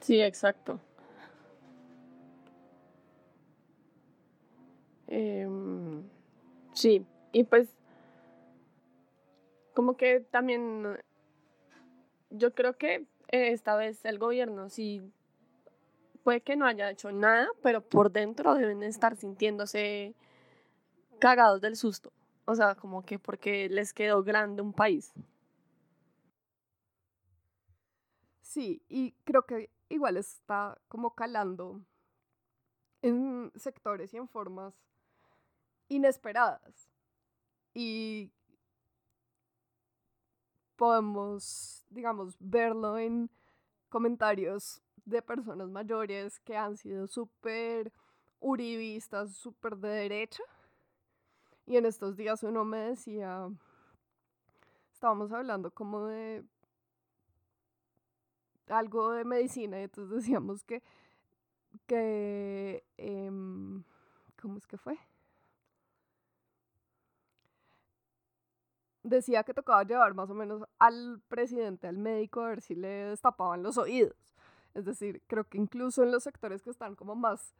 Sí, 0.00 0.20
exacto. 0.20 0.80
Em, 5.06 6.02
sí, 6.72 7.04
y 7.32 7.44
pues 7.44 7.68
como 9.74 9.96
que 9.96 10.20
también 10.20 10.98
yo 12.30 12.54
creo 12.54 12.76
que 12.76 13.06
esta 13.28 13.76
vez 13.76 14.04
el 14.04 14.18
gobierno 14.18 14.68
sí 14.68 15.12
puede 16.22 16.40
que 16.40 16.56
no 16.56 16.66
haya 16.66 16.90
hecho 16.90 17.12
nada, 17.12 17.48
pero 17.62 17.80
por 17.80 18.10
dentro 18.12 18.54
deben 18.54 18.82
estar 18.82 19.16
sintiéndose 19.16 20.14
cagados 21.18 21.60
del 21.60 21.76
susto. 21.76 22.12
O 22.44 22.54
sea, 22.54 22.74
como 22.74 23.02
que 23.02 23.18
porque 23.18 23.68
les 23.68 23.92
quedó 23.92 24.22
grande 24.22 24.62
un 24.62 24.72
país. 24.72 25.12
Sí, 28.40 28.82
y 28.88 29.12
creo 29.24 29.42
que 29.42 29.70
igual 29.88 30.16
está 30.16 30.78
como 30.88 31.14
calando 31.14 31.82
en 33.02 33.52
sectores 33.54 34.12
y 34.14 34.16
en 34.16 34.28
formas 34.28 34.74
inesperadas. 35.88 36.88
Y 37.74 38.32
podemos, 40.76 41.84
digamos, 41.90 42.36
verlo 42.38 42.96
en 42.98 43.30
comentarios 43.88 44.80
de 45.08 45.22
personas 45.22 45.68
mayores 45.70 46.40
que 46.40 46.56
han 46.56 46.76
sido 46.76 47.06
súper 47.06 47.92
uribistas, 48.40 49.34
súper 49.34 49.76
de 49.76 49.88
derecha. 49.88 50.42
Y 51.66 51.76
en 51.76 51.86
estos 51.86 52.16
días 52.16 52.42
uno 52.42 52.64
me 52.64 52.78
decía, 52.78 53.48
estábamos 54.92 55.32
hablando 55.32 55.70
como 55.70 56.06
de 56.06 56.44
algo 58.68 59.12
de 59.12 59.24
medicina 59.24 59.80
y 59.80 59.84
entonces 59.84 60.16
decíamos 60.16 60.62
que, 60.64 60.82
que 61.86 62.84
em, 62.96 63.82
¿cómo 64.40 64.58
es 64.58 64.66
que 64.66 64.78
fue? 64.78 64.98
Decía 69.02 69.42
que 69.42 69.54
tocaba 69.54 69.84
llevar 69.84 70.14
más 70.14 70.28
o 70.28 70.34
menos 70.34 70.64
al 70.78 71.22
presidente, 71.28 71.86
al 71.86 71.96
médico, 71.96 72.40
a 72.40 72.48
ver 72.48 72.60
si 72.60 72.74
le 72.74 72.88
destapaban 72.88 73.62
los 73.62 73.78
oídos. 73.78 74.37
Es 74.74 74.84
decir, 74.84 75.22
creo 75.26 75.44
que 75.44 75.58
incluso 75.58 76.02
en 76.02 76.12
los 76.12 76.24
sectores 76.24 76.62
que 76.62 76.70
están 76.70 76.94
como 76.94 77.14
más 77.14 77.54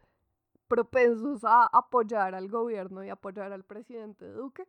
propensos 0.69 1.45
a 1.45 1.67
apoyar 1.67 2.35
al 2.35 2.49
gobierno 2.49 3.03
y 3.03 3.09
apoyar 3.09 3.53
al 3.53 3.65
presidente 3.65 4.31
Duque, 4.31 4.67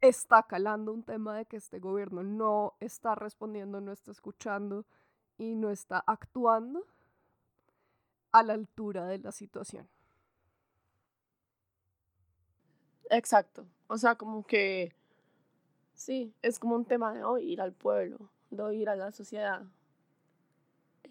está 0.00 0.42
calando 0.42 0.92
un 0.92 1.04
tema 1.04 1.36
de 1.36 1.46
que 1.46 1.56
este 1.56 1.78
gobierno 1.78 2.24
no 2.24 2.74
está 2.80 3.14
respondiendo, 3.14 3.80
no 3.80 3.92
está 3.92 4.10
escuchando 4.10 4.84
y 5.38 5.54
no 5.54 5.70
está 5.70 6.02
actuando 6.06 6.84
a 8.32 8.42
la 8.42 8.54
altura 8.54 9.06
de 9.06 9.18
la 9.18 9.30
situación. 9.30 9.88
Exacto. 13.10 13.66
O 13.86 13.96
sea, 13.96 14.16
como 14.16 14.44
que 14.44 14.92
sí, 15.94 16.34
es 16.42 16.58
como 16.58 16.74
un 16.74 16.84
tema 16.84 17.12
de 17.12 17.22
oír 17.22 17.60
al 17.60 17.72
pueblo, 17.72 18.30
de 18.50 18.62
oír 18.62 18.88
a 18.88 18.96
la 18.96 19.12
sociedad. 19.12 19.62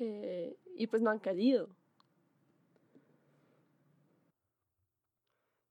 Eh, 0.04 0.58
y 0.78 0.88
pues 0.88 1.04
no 1.04 1.12
han 1.12 1.20
querido. 1.20 1.70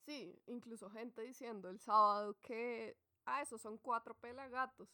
Sí, 0.06 0.40
incluso 0.46 0.88
gente 0.88 1.22
diciendo 1.22 1.68
el 1.68 1.80
sábado 1.80 2.36
que, 2.40 2.96
ah, 3.24 3.42
esos 3.42 3.60
son 3.60 3.76
cuatro 3.78 4.14
pelagatos. 4.14 4.88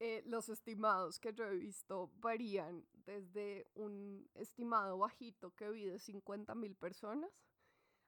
Eh, 0.00 0.22
los 0.26 0.50
estimados 0.50 1.18
que 1.18 1.32
yo 1.32 1.44
he 1.46 1.56
visto 1.56 2.10
varían 2.16 2.84
desde 3.06 3.66
un 3.74 4.28
estimado 4.34 4.98
bajito 4.98 5.54
que 5.54 5.70
vi 5.70 5.86
de 5.86 5.98
50 5.98 6.54
mil 6.54 6.76
personas 6.76 7.30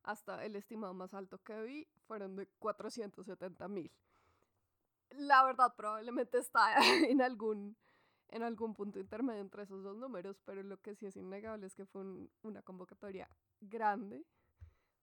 hasta 0.03 0.45
el 0.45 0.57
estimado 0.57 0.93
más 0.93 1.14
alto 1.14 1.43
que 1.43 1.59
vi 1.62 1.88
fueron 2.07 2.37
de 2.37 2.47
470 2.59 3.67
mil. 3.69 3.91
La 5.12 5.43
verdad 5.43 5.75
probablemente 5.75 6.37
está 6.37 6.75
en 7.09 7.23
algún, 7.23 7.79
en 8.31 8.43
algún 8.43 8.75
punto 8.75 8.99
intermedio 8.99 9.41
entre 9.41 9.62
esos 9.62 9.83
dos 9.83 9.97
números, 9.97 10.41
pero 10.45 10.62
lo 10.62 10.81
que 10.81 10.95
sí 10.95 11.07
es 11.07 11.17
innegable 11.17 11.67
es 11.67 11.75
que 11.75 11.87
fue 11.87 12.03
una 12.43 12.62
convocatoria 12.62 13.29
grande, 13.61 14.25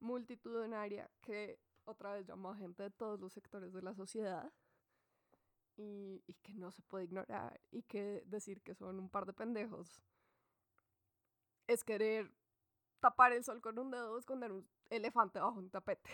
multitudinaria, 0.00 1.10
que 1.20 1.58
otra 1.84 2.12
vez 2.14 2.26
llamó 2.26 2.50
a 2.50 2.56
gente 2.56 2.82
de 2.84 2.90
todos 2.90 3.18
los 3.20 3.32
sectores 3.32 3.72
de 3.72 3.82
la 3.82 3.94
sociedad 3.94 4.52
y, 5.76 6.22
y 6.26 6.34
que 6.34 6.54
no 6.54 6.70
se 6.70 6.82
puede 6.82 7.04
ignorar 7.04 7.60
y 7.70 7.82
que 7.82 8.22
decir 8.26 8.60
que 8.62 8.74
son 8.74 8.98
un 8.98 9.08
par 9.08 9.26
de 9.26 9.32
pendejos 9.32 10.02
es 11.66 11.84
querer 11.84 12.32
tapar 13.00 13.32
el 13.32 13.44
sol 13.44 13.60
con 13.60 13.78
un 13.78 13.90
dedo, 13.90 14.18
esconder 14.18 14.52
un 14.52 14.68
elefante 14.90 15.38
bajo 15.40 15.58
un 15.58 15.70
tapete. 15.70 16.10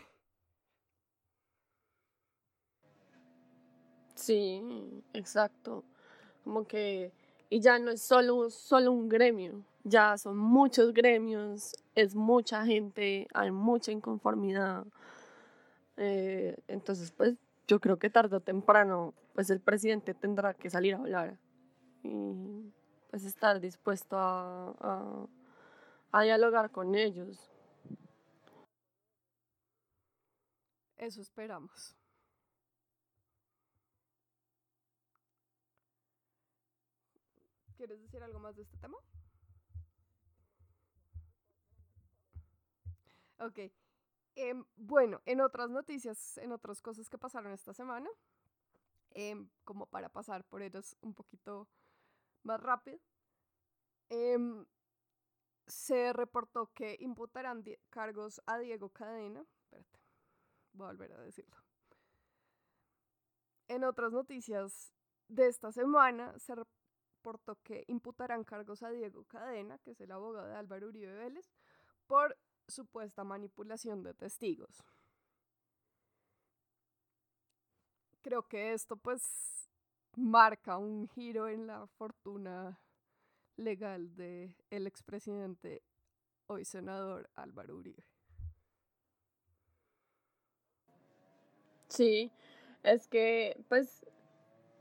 Sí, 4.15 5.03
exacto. 5.15 5.85
Como 6.45 6.67
que, 6.67 7.13
y 7.51 7.61
ya 7.61 7.79
no 7.79 7.91
es 7.91 8.03
solo, 8.03 8.51
solo 8.51 8.93
un 8.93 9.09
gremio, 9.09 9.63
ya 9.85 10.17
son 10.19 10.37
muchos 10.37 10.93
gremios, 10.93 11.75
es 11.95 12.15
mucha 12.15 12.65
gente, 12.65 13.29
hay 13.33 13.51
mucha 13.51 13.93
inconformidad. 13.93 14.85
Eh, 15.97 16.57
entonces, 16.69 17.13
pues 17.13 17.35
yo 17.69 17.81
creo 17.81 17.99
que 17.99 18.11
tarde 18.11 18.37
o 18.37 18.41
temprano, 18.41 19.15
pues 19.35 19.51
el 19.51 19.61
presidente 19.61 20.15
tendrá 20.15 20.55
que 20.55 20.71
salir 20.71 20.95
a 20.95 20.99
hablar 20.99 21.39
y 22.03 22.73
pues 23.11 23.25
estar 23.25 23.61
dispuesto 23.61 24.17
a, 24.19 25.27
a 26.11 26.23
dialogar 26.23 26.71
con 26.71 26.95
ellos. 26.95 27.51
Eso 30.97 31.21
esperamos. 31.21 31.97
¿Quieres 37.93 38.05
decir 38.05 38.23
algo 38.23 38.39
más 38.39 38.57
de 38.57 38.63
este 38.63 38.79
tema? 38.79 38.97
Ok. 43.39 43.71
Em, 44.35 44.65
bueno, 44.77 45.21
en 45.27 45.43
otras 45.43 45.69
noticias, 45.69 46.39
en 46.39 46.53
otras 46.53 46.81
cosas 46.81 47.11
que 47.11 47.19
pasaron 47.19 47.53
esta 47.53 47.75
semana, 47.75 48.09
em, 49.11 49.47
como 49.65 49.85
para 49.85 50.09
pasar 50.09 50.43
por 50.43 50.63
ellas 50.63 50.97
un 51.03 51.13
poquito 51.13 51.69
más 52.45 52.59
rápido, 52.61 52.99
em, 54.09 54.65
se 55.67 56.15
reportó 56.15 56.73
que 56.73 56.97
imputarán 56.99 57.63
cargos 57.91 58.41
a 58.47 58.57
Diego 58.57 58.89
Cadena. 58.89 59.45
Espérate, 59.65 60.01
voy 60.73 60.87
a 60.87 60.93
volver 60.93 61.13
a 61.13 61.21
decirlo. 61.21 61.59
En 63.69 63.85
otras 63.85 64.13
noticias 64.13 64.95
de 65.29 65.49
esta 65.49 65.73
semana 65.73 66.39
se 66.39 66.55
reportó 66.55 66.82
que 67.63 67.85
imputarán 67.87 68.45
cargos 68.45 68.83
a 68.83 68.91
Diego 68.91 69.25
Cadena, 69.25 69.79
que 69.79 69.93
es 69.93 70.01
el 70.01 70.13
abogado 70.13 70.49
de 70.49 70.55
Álvaro 70.55 70.89
Uribe 70.89 71.15
Vélez, 71.15 71.53
por 72.07 72.37
supuesta 72.67 73.25
manipulación 73.25 74.03
de 74.03 74.15
testigos. 74.15 74.83
Creo 78.23 78.43
que 78.49 78.73
esto 78.73 78.97
pues 78.97 79.69
marca 80.17 80.79
un 80.79 81.09
giro 81.09 81.49
en 81.49 81.67
la 81.67 81.87
fortuna 81.87 82.79
legal 83.57 84.15
de 84.15 84.55
el 84.71 84.87
expresidente, 84.87 85.83
hoy 86.47 86.65
senador 86.65 87.29
Álvaro 87.35 87.77
Uribe. 87.77 88.05
Sí, 91.89 92.33
es 92.83 93.07
que 93.07 93.63
pues 93.69 94.05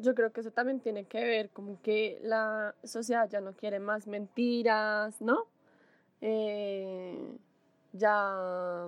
yo 0.02 0.16
creo 0.16 0.32
que 0.32 0.42
eso 0.42 0.52
también 0.52 0.80
tiene 0.80 1.06
que 1.06 1.24
ver 1.24 1.50
como 1.52 1.82
que 1.82 2.20
la 2.24 2.76
sociedad 2.84 3.30
ya 3.30 3.42
no 3.42 3.54
quiere 3.54 3.80
más 3.80 4.08
mentiras, 4.08 5.22
¿no? 5.22 5.48
Eh, 6.22 7.38
ya, 7.94 8.88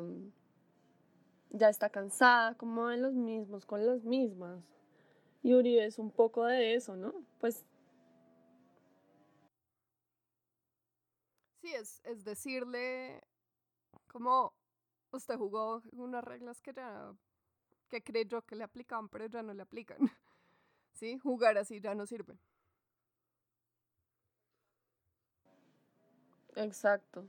ya 1.52 1.70
está 1.70 1.90
cansada 1.90 2.56
como 2.56 2.88
de 2.88 2.98
los 2.98 3.14
mismos 3.14 3.66
con 3.66 3.86
las 3.86 4.04
mismas. 4.04 4.60
Y 5.44 5.54
Uribe 5.54 5.86
es 5.86 6.00
un 6.00 6.12
poco 6.12 6.46
de 6.46 6.76
eso, 6.76 6.96
¿no? 6.96 7.14
Pues... 7.40 7.66
Sí, 11.62 11.74
es, 11.74 12.02
es 12.06 12.24
decirle 12.26 13.22
como 14.08 14.54
usted 15.12 15.38
jugó 15.38 15.82
unas 15.94 16.24
reglas 16.24 16.62
que 16.62 16.74
ya 16.74 17.14
que 17.90 18.02
creyó 18.02 18.42
que 18.42 18.56
le 18.56 18.64
aplicaban, 18.64 19.08
pero 19.10 19.28
ya 19.28 19.44
no 19.44 19.54
le 19.54 19.62
aplican. 19.62 19.98
¿Sí? 20.94 21.20
Jugar 21.20 21.58
así 21.58 21.80
ya 21.82 21.94
no 21.96 22.06
sirve. 22.06 22.38
Exacto. 26.56 27.26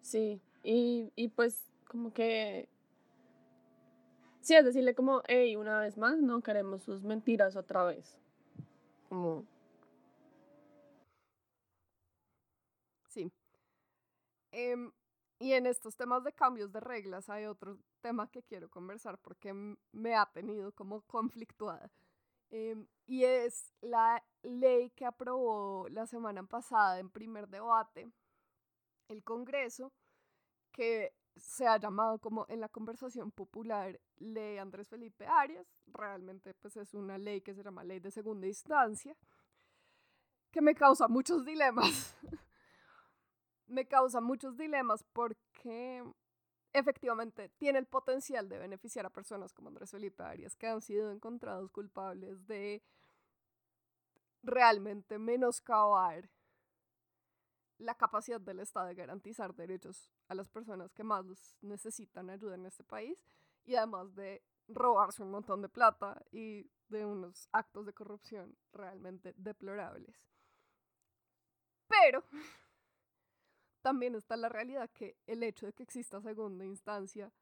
Sí, 0.00 0.40
y, 0.62 1.12
y 1.16 1.28
pues 1.28 1.70
como 1.88 2.12
que... 2.12 2.68
Sí, 4.40 4.54
es 4.54 4.64
decirle 4.64 4.94
como, 4.94 5.22
hey, 5.28 5.56
una 5.56 5.80
vez 5.80 5.96
más, 5.98 6.18
no 6.18 6.40
queremos 6.42 6.82
sus 6.82 7.02
mentiras 7.02 7.56
otra 7.56 7.84
vez. 7.84 8.18
Como... 9.08 9.44
Sí. 13.08 13.30
Em, 14.52 14.90
y 15.38 15.52
en 15.52 15.66
estos 15.66 15.96
temas 15.96 16.24
de 16.24 16.32
cambios 16.32 16.72
de 16.72 16.80
reglas 16.80 17.28
hay 17.28 17.46
otro 17.46 17.78
tema 18.00 18.30
que 18.30 18.42
quiero 18.42 18.68
conversar 18.70 19.18
porque 19.18 19.52
me 19.92 20.14
ha 20.14 20.26
tenido 20.26 20.72
como 20.72 21.02
conflictuada. 21.02 21.90
Em, 22.50 22.86
y 23.06 23.24
es 23.24 23.74
la 23.80 24.24
ley 24.42 24.90
que 24.90 25.04
aprobó 25.04 25.88
la 25.90 26.06
semana 26.06 26.42
pasada 26.44 26.98
en 26.98 27.10
primer 27.10 27.48
debate 27.48 28.10
el 29.08 29.22
Congreso 29.22 29.92
que 30.72 31.12
se 31.36 31.66
ha 31.66 31.78
llamado 31.78 32.18
como 32.18 32.46
en 32.48 32.60
la 32.60 32.68
conversación 32.68 33.30
popular 33.30 34.00
ley 34.16 34.58
Andrés 34.58 34.88
Felipe 34.88 35.26
Arias, 35.26 35.66
realmente 35.86 36.54
pues 36.54 36.76
es 36.76 36.94
una 36.94 37.18
ley 37.18 37.40
que 37.40 37.54
se 37.54 37.62
llama 37.62 37.84
ley 37.84 38.00
de 38.00 38.10
segunda 38.10 38.46
instancia, 38.46 39.16
que 40.50 40.60
me 40.60 40.74
causa 40.74 41.06
muchos 41.08 41.44
dilemas. 41.44 42.16
me 43.66 43.86
causa 43.86 44.20
muchos 44.20 44.56
dilemas 44.56 45.04
porque 45.12 46.02
efectivamente 46.72 47.48
tiene 47.58 47.78
el 47.78 47.86
potencial 47.86 48.48
de 48.48 48.58
beneficiar 48.58 49.06
a 49.06 49.10
personas 49.10 49.52
como 49.52 49.68
Andrés 49.68 49.90
Felipe 49.90 50.22
Arias 50.22 50.56
que 50.56 50.66
han 50.66 50.80
sido 50.80 51.10
encontrados 51.10 51.70
culpables 51.70 52.46
de 52.46 52.82
realmente 54.42 55.18
menoscabar 55.18 56.28
la 57.78 57.94
capacidad 57.94 58.40
del 58.40 58.60
Estado 58.60 58.88
de 58.88 58.94
garantizar 58.94 59.54
derechos 59.54 60.10
a 60.28 60.34
las 60.34 60.48
personas 60.48 60.92
que 60.92 61.04
más 61.04 61.56
necesitan 61.62 62.30
ayuda 62.30 62.54
en 62.56 62.66
este 62.66 62.84
país 62.84 63.24
y 63.64 63.76
además 63.76 64.14
de 64.14 64.42
robarse 64.68 65.22
un 65.22 65.30
montón 65.30 65.62
de 65.62 65.68
plata 65.68 66.22
y 66.30 66.68
de 66.88 67.04
unos 67.04 67.48
actos 67.52 67.86
de 67.86 67.92
corrupción 67.92 68.56
realmente 68.72 69.34
deplorables. 69.36 70.28
Pero 71.86 72.24
también 73.88 74.14
está 74.14 74.36
la 74.36 74.50
realidad 74.50 74.90
que 74.90 75.16
el 75.26 75.42
hecho 75.42 75.64
de 75.64 75.72
que 75.72 75.82
exista 75.82 76.20
segunda 76.20 76.62
instancia 76.66 77.32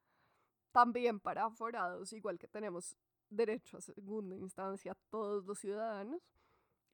también 0.71 1.19
para 1.19 1.43
aforados, 1.43 2.13
igual 2.13 2.39
que 2.39 2.47
tenemos 2.47 2.95
derecho 3.29 3.75
a 3.75 3.81
segunda 3.81 4.33
instancia 4.37 4.95
todos 5.09 5.45
los 5.45 5.59
ciudadanos, 5.59 6.21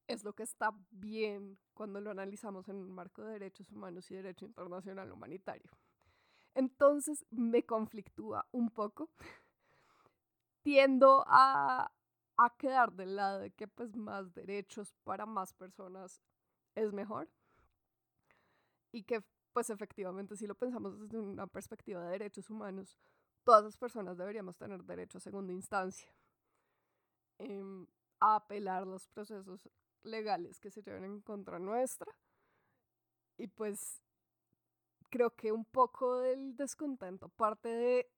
es 0.08 0.24
lo 0.24 0.34
que 0.34 0.42
está 0.42 0.72
bien 0.90 1.60
cuando 1.76 2.02
lo 2.02 2.10
analizamos 2.10 2.68
en 2.68 2.78
un 2.78 2.90
marco 2.90 3.22
de 3.22 3.34
derechos 3.34 3.72
humanos 3.72 4.10
y 4.10 4.16
derecho 4.16 4.44
internacional 4.44 5.12
humanitario. 5.12 5.70
Entonces 6.56 7.24
me 7.30 7.64
conflictúa 7.64 8.48
un 8.52 8.72
poco. 8.72 9.12
Tiendo 10.64 11.24
a, 11.28 11.92
a 12.38 12.58
quedar 12.58 12.92
del 12.94 13.18
lado 13.18 13.42
de 13.42 13.52
que 13.52 13.68
pues 13.68 13.96
más 13.96 14.34
derechos 14.34 14.96
para 15.04 15.28
más 15.28 15.54
personas 15.54 16.24
es 16.74 16.92
mejor. 16.92 17.30
Y 18.92 19.04
que 19.04 19.22
pues 19.54 19.70
efectivamente 19.70 20.36
si 20.36 20.48
lo 20.48 20.56
pensamos 20.56 21.00
desde 21.00 21.20
una 21.20 21.48
perspectiva 21.48 22.04
de 22.04 22.12
derechos 22.12 22.50
humanos, 22.50 22.98
todas 23.44 23.64
las 23.64 23.78
personas 23.78 24.18
deberíamos 24.18 24.58
tener 24.58 24.84
derecho 24.84 25.18
a 25.18 25.22
segunda 25.22 25.54
instancia. 25.54 26.10
Em, 27.40 27.88
a 28.20 28.36
apelar 28.36 28.88
los 28.88 29.08
procesos 29.08 29.70
legales 30.04 30.60
que 30.60 30.70
se 30.70 30.82
lleven 30.82 31.04
en 31.04 31.22
contra 31.22 31.60
nuestra. 31.60 32.12
Y 33.38 33.48
pues 33.48 34.02
creo 35.10 35.36
que 35.36 35.52
un 35.52 35.66
poco 35.66 36.20
del 36.20 36.56
descontento, 36.56 37.30
parte 37.30 37.70
de, 37.70 38.12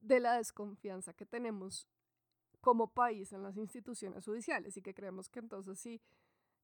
de 0.00 0.20
la 0.20 0.36
desconfianza 0.36 1.12
que 1.12 1.26
tenemos 1.26 1.86
como 2.60 2.92
país 2.92 3.32
en 3.32 3.42
las 3.42 3.56
instituciones 3.56 4.24
judiciales 4.24 4.76
y 4.76 4.82
que 4.82 4.94
creemos 4.94 5.28
que 5.28 5.38
entonces 5.38 5.78
si 5.78 6.00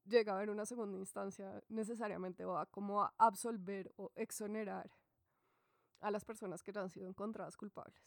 llega 0.09 0.33
a 0.33 0.37
haber 0.37 0.51
una 0.51 0.67
segunda 0.67 0.99
instancia 0.99 1.63
necesariamente 1.69 2.45
va 2.45 2.67
como 2.67 3.03
a 3.03 3.13
absolver 3.19 3.93
o 3.97 4.13
exonerar 4.15 4.91
a 6.01 6.11
las 6.11 6.25
personas 6.25 6.63
que 6.63 6.73
han 6.79 6.91
sido 6.91 7.09
encontradas 7.09 7.57
culpables. 7.57 8.07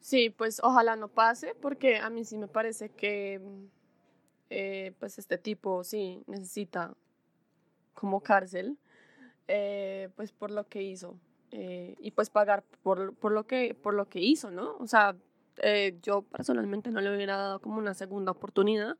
Sí, 0.00 0.30
pues 0.30 0.60
ojalá 0.62 0.94
no 0.94 1.08
pase 1.08 1.54
porque 1.54 1.96
a 1.96 2.10
mí 2.10 2.24
sí 2.24 2.38
me 2.38 2.46
parece 2.46 2.90
que 2.90 3.40
eh, 4.50 4.94
pues 5.00 5.18
este 5.18 5.38
tipo 5.38 5.82
sí 5.82 6.22
necesita 6.26 6.94
como 7.94 8.20
cárcel 8.20 8.78
eh, 9.48 10.08
pues 10.14 10.30
por 10.32 10.52
lo 10.52 10.68
que 10.68 10.82
hizo 10.82 11.18
eh, 11.50 11.96
y 11.98 12.12
pues 12.12 12.30
pagar 12.30 12.62
por, 12.82 13.16
por, 13.16 13.32
lo 13.32 13.48
que, 13.48 13.74
por 13.74 13.94
lo 13.94 14.08
que 14.08 14.20
hizo, 14.20 14.50
¿no? 14.50 14.76
O 14.78 14.86
sea, 14.86 15.16
yo 16.02 16.22
personalmente 16.22 16.90
no 16.90 17.00
le 17.00 17.12
hubiera 17.12 17.36
dado 17.38 17.60
como 17.60 17.78
una 17.78 17.94
segunda 17.94 18.30
oportunidad, 18.30 18.96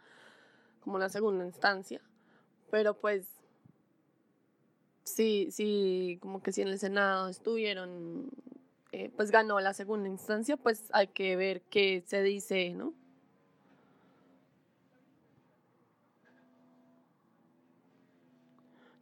como 0.87 0.99
una 0.99 1.09
segunda 1.09 1.45
instancia, 1.45 2.01
pero 2.71 2.95
pues 2.95 3.27
sí, 5.03 5.49
sí, 5.51 6.17
como 6.23 6.41
que 6.41 6.53
si 6.53 6.63
en 6.63 6.69
el 6.69 6.79
Senado 6.79 7.29
estuvieron, 7.29 8.31
pues 9.17 9.33
ganó 9.33 9.59
la 9.59 9.75
segunda 9.75 10.09
instancia, 10.09 10.57
pues 10.57 10.85
hay 10.93 11.09
que 11.09 11.35
ver 11.35 11.63
qué 11.63 12.05
se 12.07 12.23
dice, 12.23 12.71
¿no? 12.71 12.95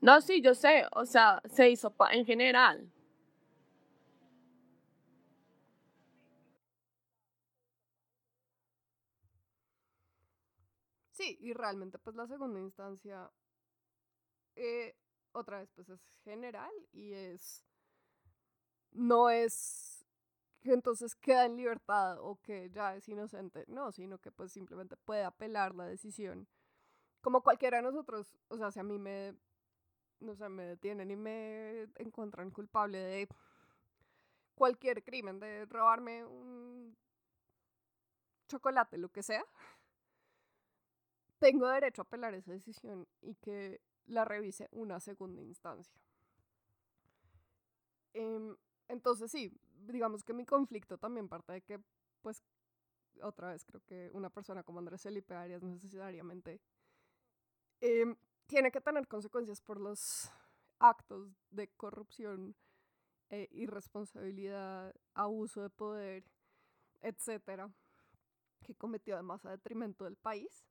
No, 0.00 0.22
sí, 0.22 0.40
yo 0.40 0.54
sé, 0.54 0.86
o 0.92 1.04
sea, 1.04 1.42
se 1.50 1.68
hizo 1.68 1.94
en 2.12 2.24
general. 2.24 2.90
Sí, 11.14 11.38
y 11.40 11.54
realmente 11.54 11.98
pues 11.98 12.14
la 12.14 12.26
segunda 12.26 12.60
instancia, 12.60 13.30
eh, 14.56 14.94
otra 15.32 15.58
vez 15.58 15.70
pues 15.74 15.88
es 15.88 16.00
general 16.24 16.72
y 16.92 17.12
es, 17.12 17.64
no 18.92 19.30
es 19.30 20.04
que 20.62 20.72
entonces 20.72 21.14
queda 21.16 21.46
en 21.46 21.56
libertad 21.56 22.18
o 22.20 22.40
que 22.42 22.70
ya 22.70 22.96
es 22.96 23.08
inocente, 23.08 23.64
no, 23.68 23.92
sino 23.92 24.18
que 24.18 24.32
pues 24.32 24.52
simplemente 24.52 24.96
puede 24.96 25.24
apelar 25.24 25.74
la 25.74 25.86
decisión. 25.86 26.48
Como 27.22 27.42
cualquiera 27.42 27.78
de 27.78 27.84
nosotros, 27.84 28.36
o 28.48 28.56
sea, 28.58 28.70
si 28.72 28.80
a 28.80 28.84
mí 28.84 28.98
me 28.98 29.34
no 30.20 30.34
sé, 30.36 30.48
me 30.48 30.64
detienen 30.64 31.10
y 31.12 31.16
me 31.16 31.88
encuentran 31.98 32.50
culpable 32.50 32.98
de 32.98 33.28
cualquier 34.56 35.02
crimen, 35.04 35.38
de 35.38 35.64
robarme 35.66 36.24
un 36.24 36.96
chocolate, 38.48 38.98
lo 38.98 39.08
que 39.10 39.22
sea, 39.22 39.44
tengo 41.44 41.68
derecho 41.68 42.00
a 42.00 42.04
apelar 42.04 42.32
esa 42.32 42.52
decisión 42.52 43.06
y 43.20 43.34
que 43.34 43.82
la 44.06 44.24
revise 44.24 44.66
una 44.72 44.98
segunda 44.98 45.42
instancia. 45.42 46.00
Em, 48.14 48.56
entonces 48.88 49.30
sí, 49.30 49.52
digamos 49.86 50.24
que 50.24 50.32
mi 50.32 50.46
conflicto 50.46 50.96
también 50.96 51.28
parte 51.28 51.52
de 51.52 51.60
que, 51.60 51.80
pues, 52.22 52.42
otra 53.20 53.50
vez 53.50 53.62
creo 53.66 53.82
que 53.84 54.08
una 54.14 54.30
persona 54.30 54.62
como 54.62 54.78
Andrés 54.78 55.02
Felipe 55.02 55.34
Arias 55.34 55.62
necesariamente 55.62 56.62
eh, 57.82 58.16
tiene 58.46 58.72
que 58.72 58.80
tener 58.80 59.06
consecuencias 59.06 59.60
por 59.60 59.78
los 59.78 60.30
actos 60.78 61.28
de 61.50 61.68
corrupción, 61.68 62.56
eh, 63.28 63.48
irresponsabilidad, 63.50 64.94
abuso 65.12 65.60
de 65.60 65.68
poder, 65.68 66.24
etcétera, 67.02 67.70
que 68.62 68.74
cometió 68.74 69.12
además 69.12 69.44
a 69.44 69.50
detrimento 69.50 70.04
del 70.04 70.16
país. 70.16 70.64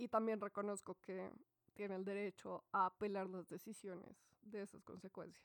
Y 0.00 0.08
también 0.08 0.40
reconozco 0.40 0.96
que 1.02 1.30
tiene 1.74 1.94
el 1.94 2.06
derecho 2.06 2.64
a 2.72 2.86
apelar 2.86 3.28
las 3.28 3.46
decisiones 3.50 4.16
de 4.40 4.62
esas 4.62 4.82
consecuencias. 4.82 5.44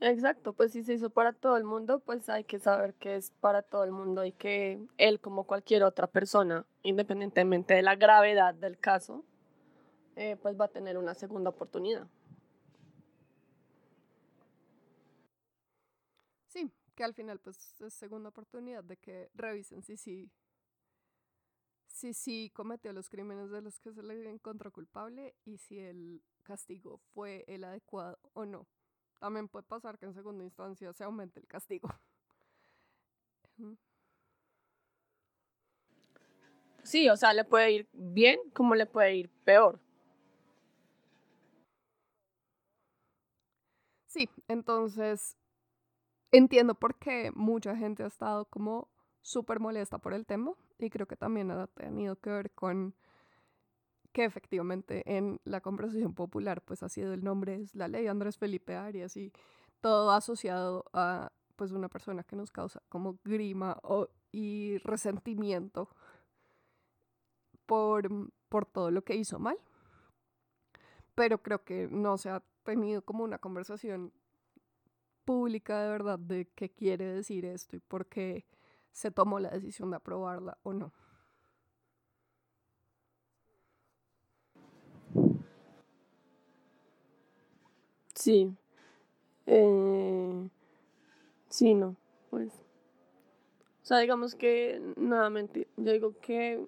Exacto, 0.00 0.52
pues 0.54 0.72
si 0.72 0.82
se 0.82 0.94
hizo 0.94 1.08
para 1.08 1.32
todo 1.32 1.56
el 1.56 1.62
mundo, 1.62 2.00
pues 2.00 2.28
hay 2.28 2.42
que 2.42 2.58
saber 2.58 2.94
que 2.94 3.14
es 3.14 3.30
para 3.30 3.62
todo 3.62 3.84
el 3.84 3.92
mundo 3.92 4.24
y 4.24 4.32
que 4.32 4.84
él, 4.98 5.20
como 5.20 5.44
cualquier 5.44 5.84
otra 5.84 6.08
persona, 6.08 6.66
independientemente 6.82 7.74
de 7.74 7.82
la 7.82 7.94
gravedad 7.94 8.52
del 8.52 8.76
caso, 8.76 9.24
eh, 10.16 10.36
pues 10.42 10.60
va 10.60 10.64
a 10.64 10.68
tener 10.68 10.98
una 10.98 11.14
segunda 11.14 11.50
oportunidad. 11.50 12.08
Sí, 16.48 16.72
que 16.96 17.04
al 17.04 17.14
final 17.14 17.38
pues 17.38 17.80
es 17.80 17.94
segunda 17.94 18.30
oportunidad 18.30 18.82
de 18.82 18.96
que 18.96 19.30
revisen 19.34 19.84
si 19.84 19.96
sí 19.96 20.28
si, 22.00 22.14
si 22.14 22.50
cometió 22.50 22.92
los 22.92 23.08
crímenes 23.08 23.50
de 23.50 23.60
los 23.60 23.78
que 23.78 23.92
se 23.92 24.02
le 24.02 24.28
encontró 24.30 24.72
culpable 24.72 25.34
y 25.44 25.58
si 25.58 25.78
el 25.78 26.22
castigo 26.42 26.98
fue 27.14 27.44
el 27.46 27.64
adecuado 27.64 28.18
o 28.32 28.44
no 28.46 28.66
también 29.20 29.48
puede 29.48 29.64
pasar 29.64 29.98
que 29.98 30.06
en 30.06 30.14
segunda 30.14 30.42
instancia 30.42 30.92
se 30.92 31.04
aumente 31.04 31.38
el 31.38 31.46
castigo. 31.46 31.88
Sí, 36.82 37.10
o 37.10 37.16
sea, 37.16 37.34
le 37.34 37.44
puede 37.44 37.70
ir 37.72 37.88
bien 37.92 38.40
como 38.54 38.74
le 38.74 38.86
puede 38.86 39.14
ir 39.14 39.28
peor. 39.44 39.78
Sí, 44.06 44.28
entonces 44.48 45.36
entiendo 46.32 46.74
por 46.74 46.98
qué 46.98 47.30
mucha 47.34 47.76
gente 47.76 48.02
ha 48.02 48.06
estado 48.06 48.46
como 48.46 48.88
súper 49.20 49.60
molesta 49.60 49.98
por 49.98 50.14
el 50.14 50.26
tema 50.26 50.54
y 50.86 50.90
creo 50.90 51.06
que 51.06 51.16
también 51.16 51.50
ha 51.50 51.66
tenido 51.66 52.16
que 52.16 52.30
ver 52.30 52.50
con 52.52 52.94
que 54.12 54.24
efectivamente 54.24 55.02
en 55.16 55.40
la 55.44 55.60
conversación 55.60 56.14
popular 56.14 56.62
pues 56.62 56.82
ha 56.82 56.88
sido 56.88 57.12
el 57.12 57.22
nombre 57.22 57.56
es 57.56 57.74
la 57.74 57.88
ley 57.88 58.06
Andrés 58.06 58.38
Felipe 58.38 58.74
Arias 58.74 59.16
y 59.16 59.32
todo 59.80 60.10
asociado 60.10 60.84
a 60.92 61.30
pues 61.56 61.72
una 61.72 61.88
persona 61.88 62.22
que 62.24 62.36
nos 62.36 62.50
causa 62.50 62.82
como 62.88 63.18
grima 63.24 63.78
o, 63.82 64.08
y 64.32 64.78
resentimiento 64.78 65.88
por, 67.66 68.08
por 68.48 68.66
todo 68.66 68.90
lo 68.90 69.02
que 69.02 69.14
hizo 69.14 69.38
mal. 69.38 69.58
Pero 71.14 71.42
creo 71.42 71.62
que 71.62 71.86
no 71.90 72.16
se 72.16 72.30
ha 72.30 72.42
tenido 72.62 73.02
como 73.02 73.24
una 73.24 73.38
conversación 73.38 74.12
pública 75.24 75.82
de 75.82 75.90
verdad 75.90 76.18
de 76.18 76.48
qué 76.54 76.70
quiere 76.70 77.04
decir 77.04 77.44
esto 77.44 77.76
y 77.76 77.80
por 77.80 78.06
qué 78.06 78.46
se 78.92 79.10
tomó 79.10 79.38
la 79.40 79.50
decisión 79.50 79.90
de 79.90 79.96
aprobarla 79.96 80.58
o 80.62 80.72
no. 80.72 80.92
Sí. 88.14 88.54
Eh, 89.46 90.48
sí, 91.48 91.74
no. 91.74 91.96
Pues. 92.30 92.52
O 93.82 93.86
sea, 93.86 93.98
digamos 93.98 94.34
que, 94.34 94.80
nuevamente, 94.96 95.68
yo 95.76 95.92
digo 95.92 96.14
que. 96.20 96.64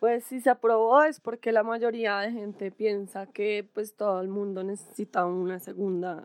Pues 0.00 0.24
si 0.24 0.40
se 0.40 0.50
aprobó 0.50 1.02
es 1.02 1.20
porque 1.20 1.52
la 1.52 1.64
mayoría 1.64 2.18
de 2.20 2.30
gente 2.30 2.70
piensa 2.70 3.26
que 3.26 3.68
pues 3.74 3.94
todo 3.94 4.20
el 4.20 4.28
mundo 4.28 4.62
necesita 4.62 5.26
una 5.26 5.58
segunda 5.58 6.24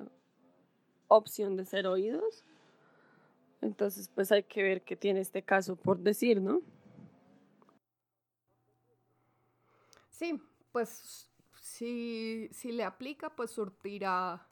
opción 1.07 1.55
de 1.57 1.65
ser 1.65 1.87
oídos. 1.87 2.45
Entonces 3.63 4.09
pues 4.13 4.31
hay 4.31 4.43
que 4.43 4.61
ver 4.61 4.83
qué 4.83 4.95
tiene 4.95 5.21
este 5.21 5.41
caso 5.41 5.75
por 5.75 5.99
decir, 5.99 6.41
¿no? 6.41 6.61
Sí, 10.09 10.41
pues 10.71 11.29
si, 11.61 12.49
si 12.51 12.71
le 12.71 12.83
aplica, 12.83 13.29
pues 13.29 13.51
surtirá 13.51 14.47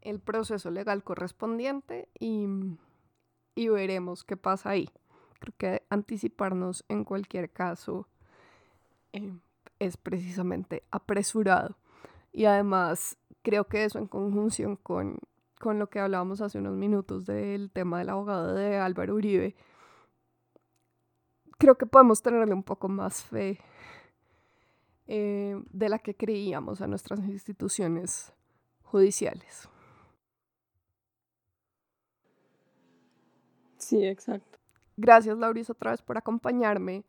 el 0.00 0.20
proceso 0.20 0.70
legal 0.70 1.04
correspondiente 1.04 2.08
y, 2.18 2.46
y 3.54 3.68
veremos 3.68 4.24
qué 4.24 4.36
pasa 4.36 4.70
ahí. 4.70 4.88
Creo 5.38 5.54
que 5.58 5.82
anticiparnos 5.90 6.84
en 6.88 7.04
cualquier 7.04 7.50
caso 7.50 8.08
eh, 9.12 9.32
es 9.78 9.96
precisamente 9.96 10.82
apresurado. 10.90 11.76
Y 12.32 12.46
además 12.46 13.18
creo 13.42 13.64
que 13.64 13.84
eso 13.84 13.98
en 13.98 14.06
conjunción 14.06 14.76
con, 14.76 15.18
con 15.66 15.80
lo 15.80 15.90
que 15.90 15.98
hablábamos 15.98 16.40
hace 16.40 16.58
unos 16.58 16.76
minutos 16.76 17.26
del 17.26 17.72
tema 17.72 17.98
del 17.98 18.10
abogado 18.10 18.54
de 18.54 18.76
Álvaro 18.76 19.16
Uribe, 19.16 19.56
creo 21.58 21.76
que 21.76 21.86
podemos 21.86 22.22
tenerle 22.22 22.54
un 22.54 22.62
poco 22.62 22.88
más 22.88 23.24
fe 23.24 23.58
eh, 25.08 25.60
de 25.72 25.88
la 25.88 25.98
que 25.98 26.14
creíamos 26.14 26.82
a 26.82 26.86
nuestras 26.86 27.18
instituciones 27.18 28.32
judiciales. 28.84 29.68
Sí, 33.78 34.06
exacto. 34.06 34.60
Gracias, 34.96 35.36
Lauris, 35.36 35.68
otra 35.68 35.90
vez 35.90 36.00
por 36.00 36.16
acompañarme 36.16 37.04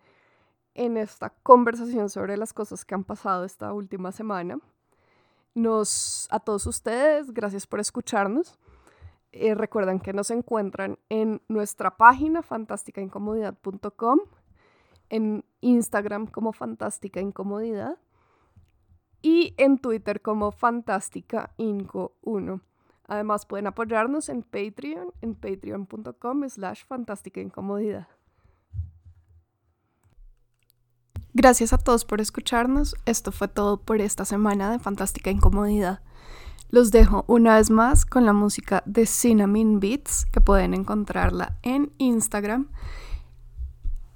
en 0.74 0.98
esta 0.98 1.30
conversación 1.44 2.10
sobre 2.10 2.38
las 2.38 2.54
cosas 2.54 2.84
que 2.86 2.96
han 2.96 3.04
pasado 3.04 3.46
esta 3.46 3.72
última 3.72 4.12
semana. 4.12 4.60
Nos, 5.58 6.28
a 6.30 6.40
todos 6.40 6.68
ustedes, 6.68 7.34
gracias 7.34 7.66
por 7.66 7.80
escucharnos. 7.80 8.58
Eh, 9.32 9.56
recuerden 9.56 10.00
que 10.00 10.14
nos 10.14 10.32
encuentran 10.32 11.00
en 11.10 11.42
nuestra 11.48 11.98
página 11.98 12.42
fantásticaincomodidad.com, 12.42 14.20
en 15.10 15.44
Instagram 15.62 16.28
como 16.28 16.54
Fantástica 16.54 17.22
Incomodidad 17.22 17.98
y 19.22 19.54
en 19.58 19.80
Twitter 19.80 20.22
como 20.22 20.52
Fantástica 20.52 21.54
Inco 21.58 22.16
1. 22.22 22.62
Además 23.08 23.46
pueden 23.46 23.68
apoyarnos 23.68 24.30
en 24.30 24.44
Patreon, 24.44 25.14
en 25.22 25.36
patreon.com 25.36 26.50
slash 26.50 26.86
fantástica 26.86 27.42
incomodidad. 27.42 28.08
Gracias 31.40 31.72
a 31.72 31.78
todos 31.78 32.04
por 32.04 32.20
escucharnos. 32.20 32.96
Esto 33.06 33.32
fue 33.32 33.48
todo 33.48 33.80
por 33.80 34.02
esta 34.02 34.26
semana 34.26 34.72
de 34.72 34.80
Fantástica 34.80 35.30
Incomodidad. 35.30 36.00
Los 36.72 36.90
dejo 36.90 37.26
una 37.28 37.58
vez 37.58 37.70
más 37.70 38.08
con 38.08 38.26
la 38.26 38.34
música 38.34 38.82
de 38.88 39.06
Cinnamon 39.06 39.80
Beats, 39.80 40.26
que 40.26 40.42
pueden 40.42 40.74
encontrarla 40.74 41.56
en 41.62 41.92
Instagram. 42.00 42.70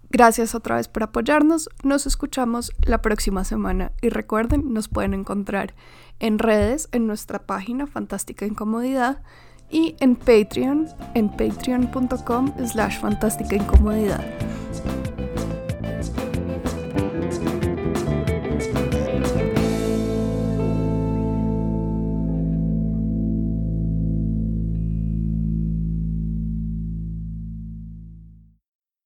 Gracias 0.10 0.56
otra 0.56 0.78
vez 0.78 0.88
por 0.88 1.04
apoyarnos. 1.04 1.70
Nos 1.84 2.08
escuchamos 2.08 2.72
la 2.82 3.04
próxima 3.04 3.44
semana 3.44 3.92
y 4.02 4.10
recuerden, 4.10 4.74
nos 4.74 4.88
pueden 4.88 5.14
encontrar 5.14 5.76
en 6.18 6.40
redes, 6.40 6.90
en 6.92 7.06
nuestra 7.06 7.46
página 7.46 7.86
Fantástica 7.86 8.48
Incomodidad 8.48 9.22
y 9.70 9.96
en 10.00 10.16
Patreon, 10.16 10.88
en 11.14 11.30
patreon.com 11.30 12.52
slash 12.66 13.00
fantástica 13.00 13.58
incomodidad. 13.58 14.26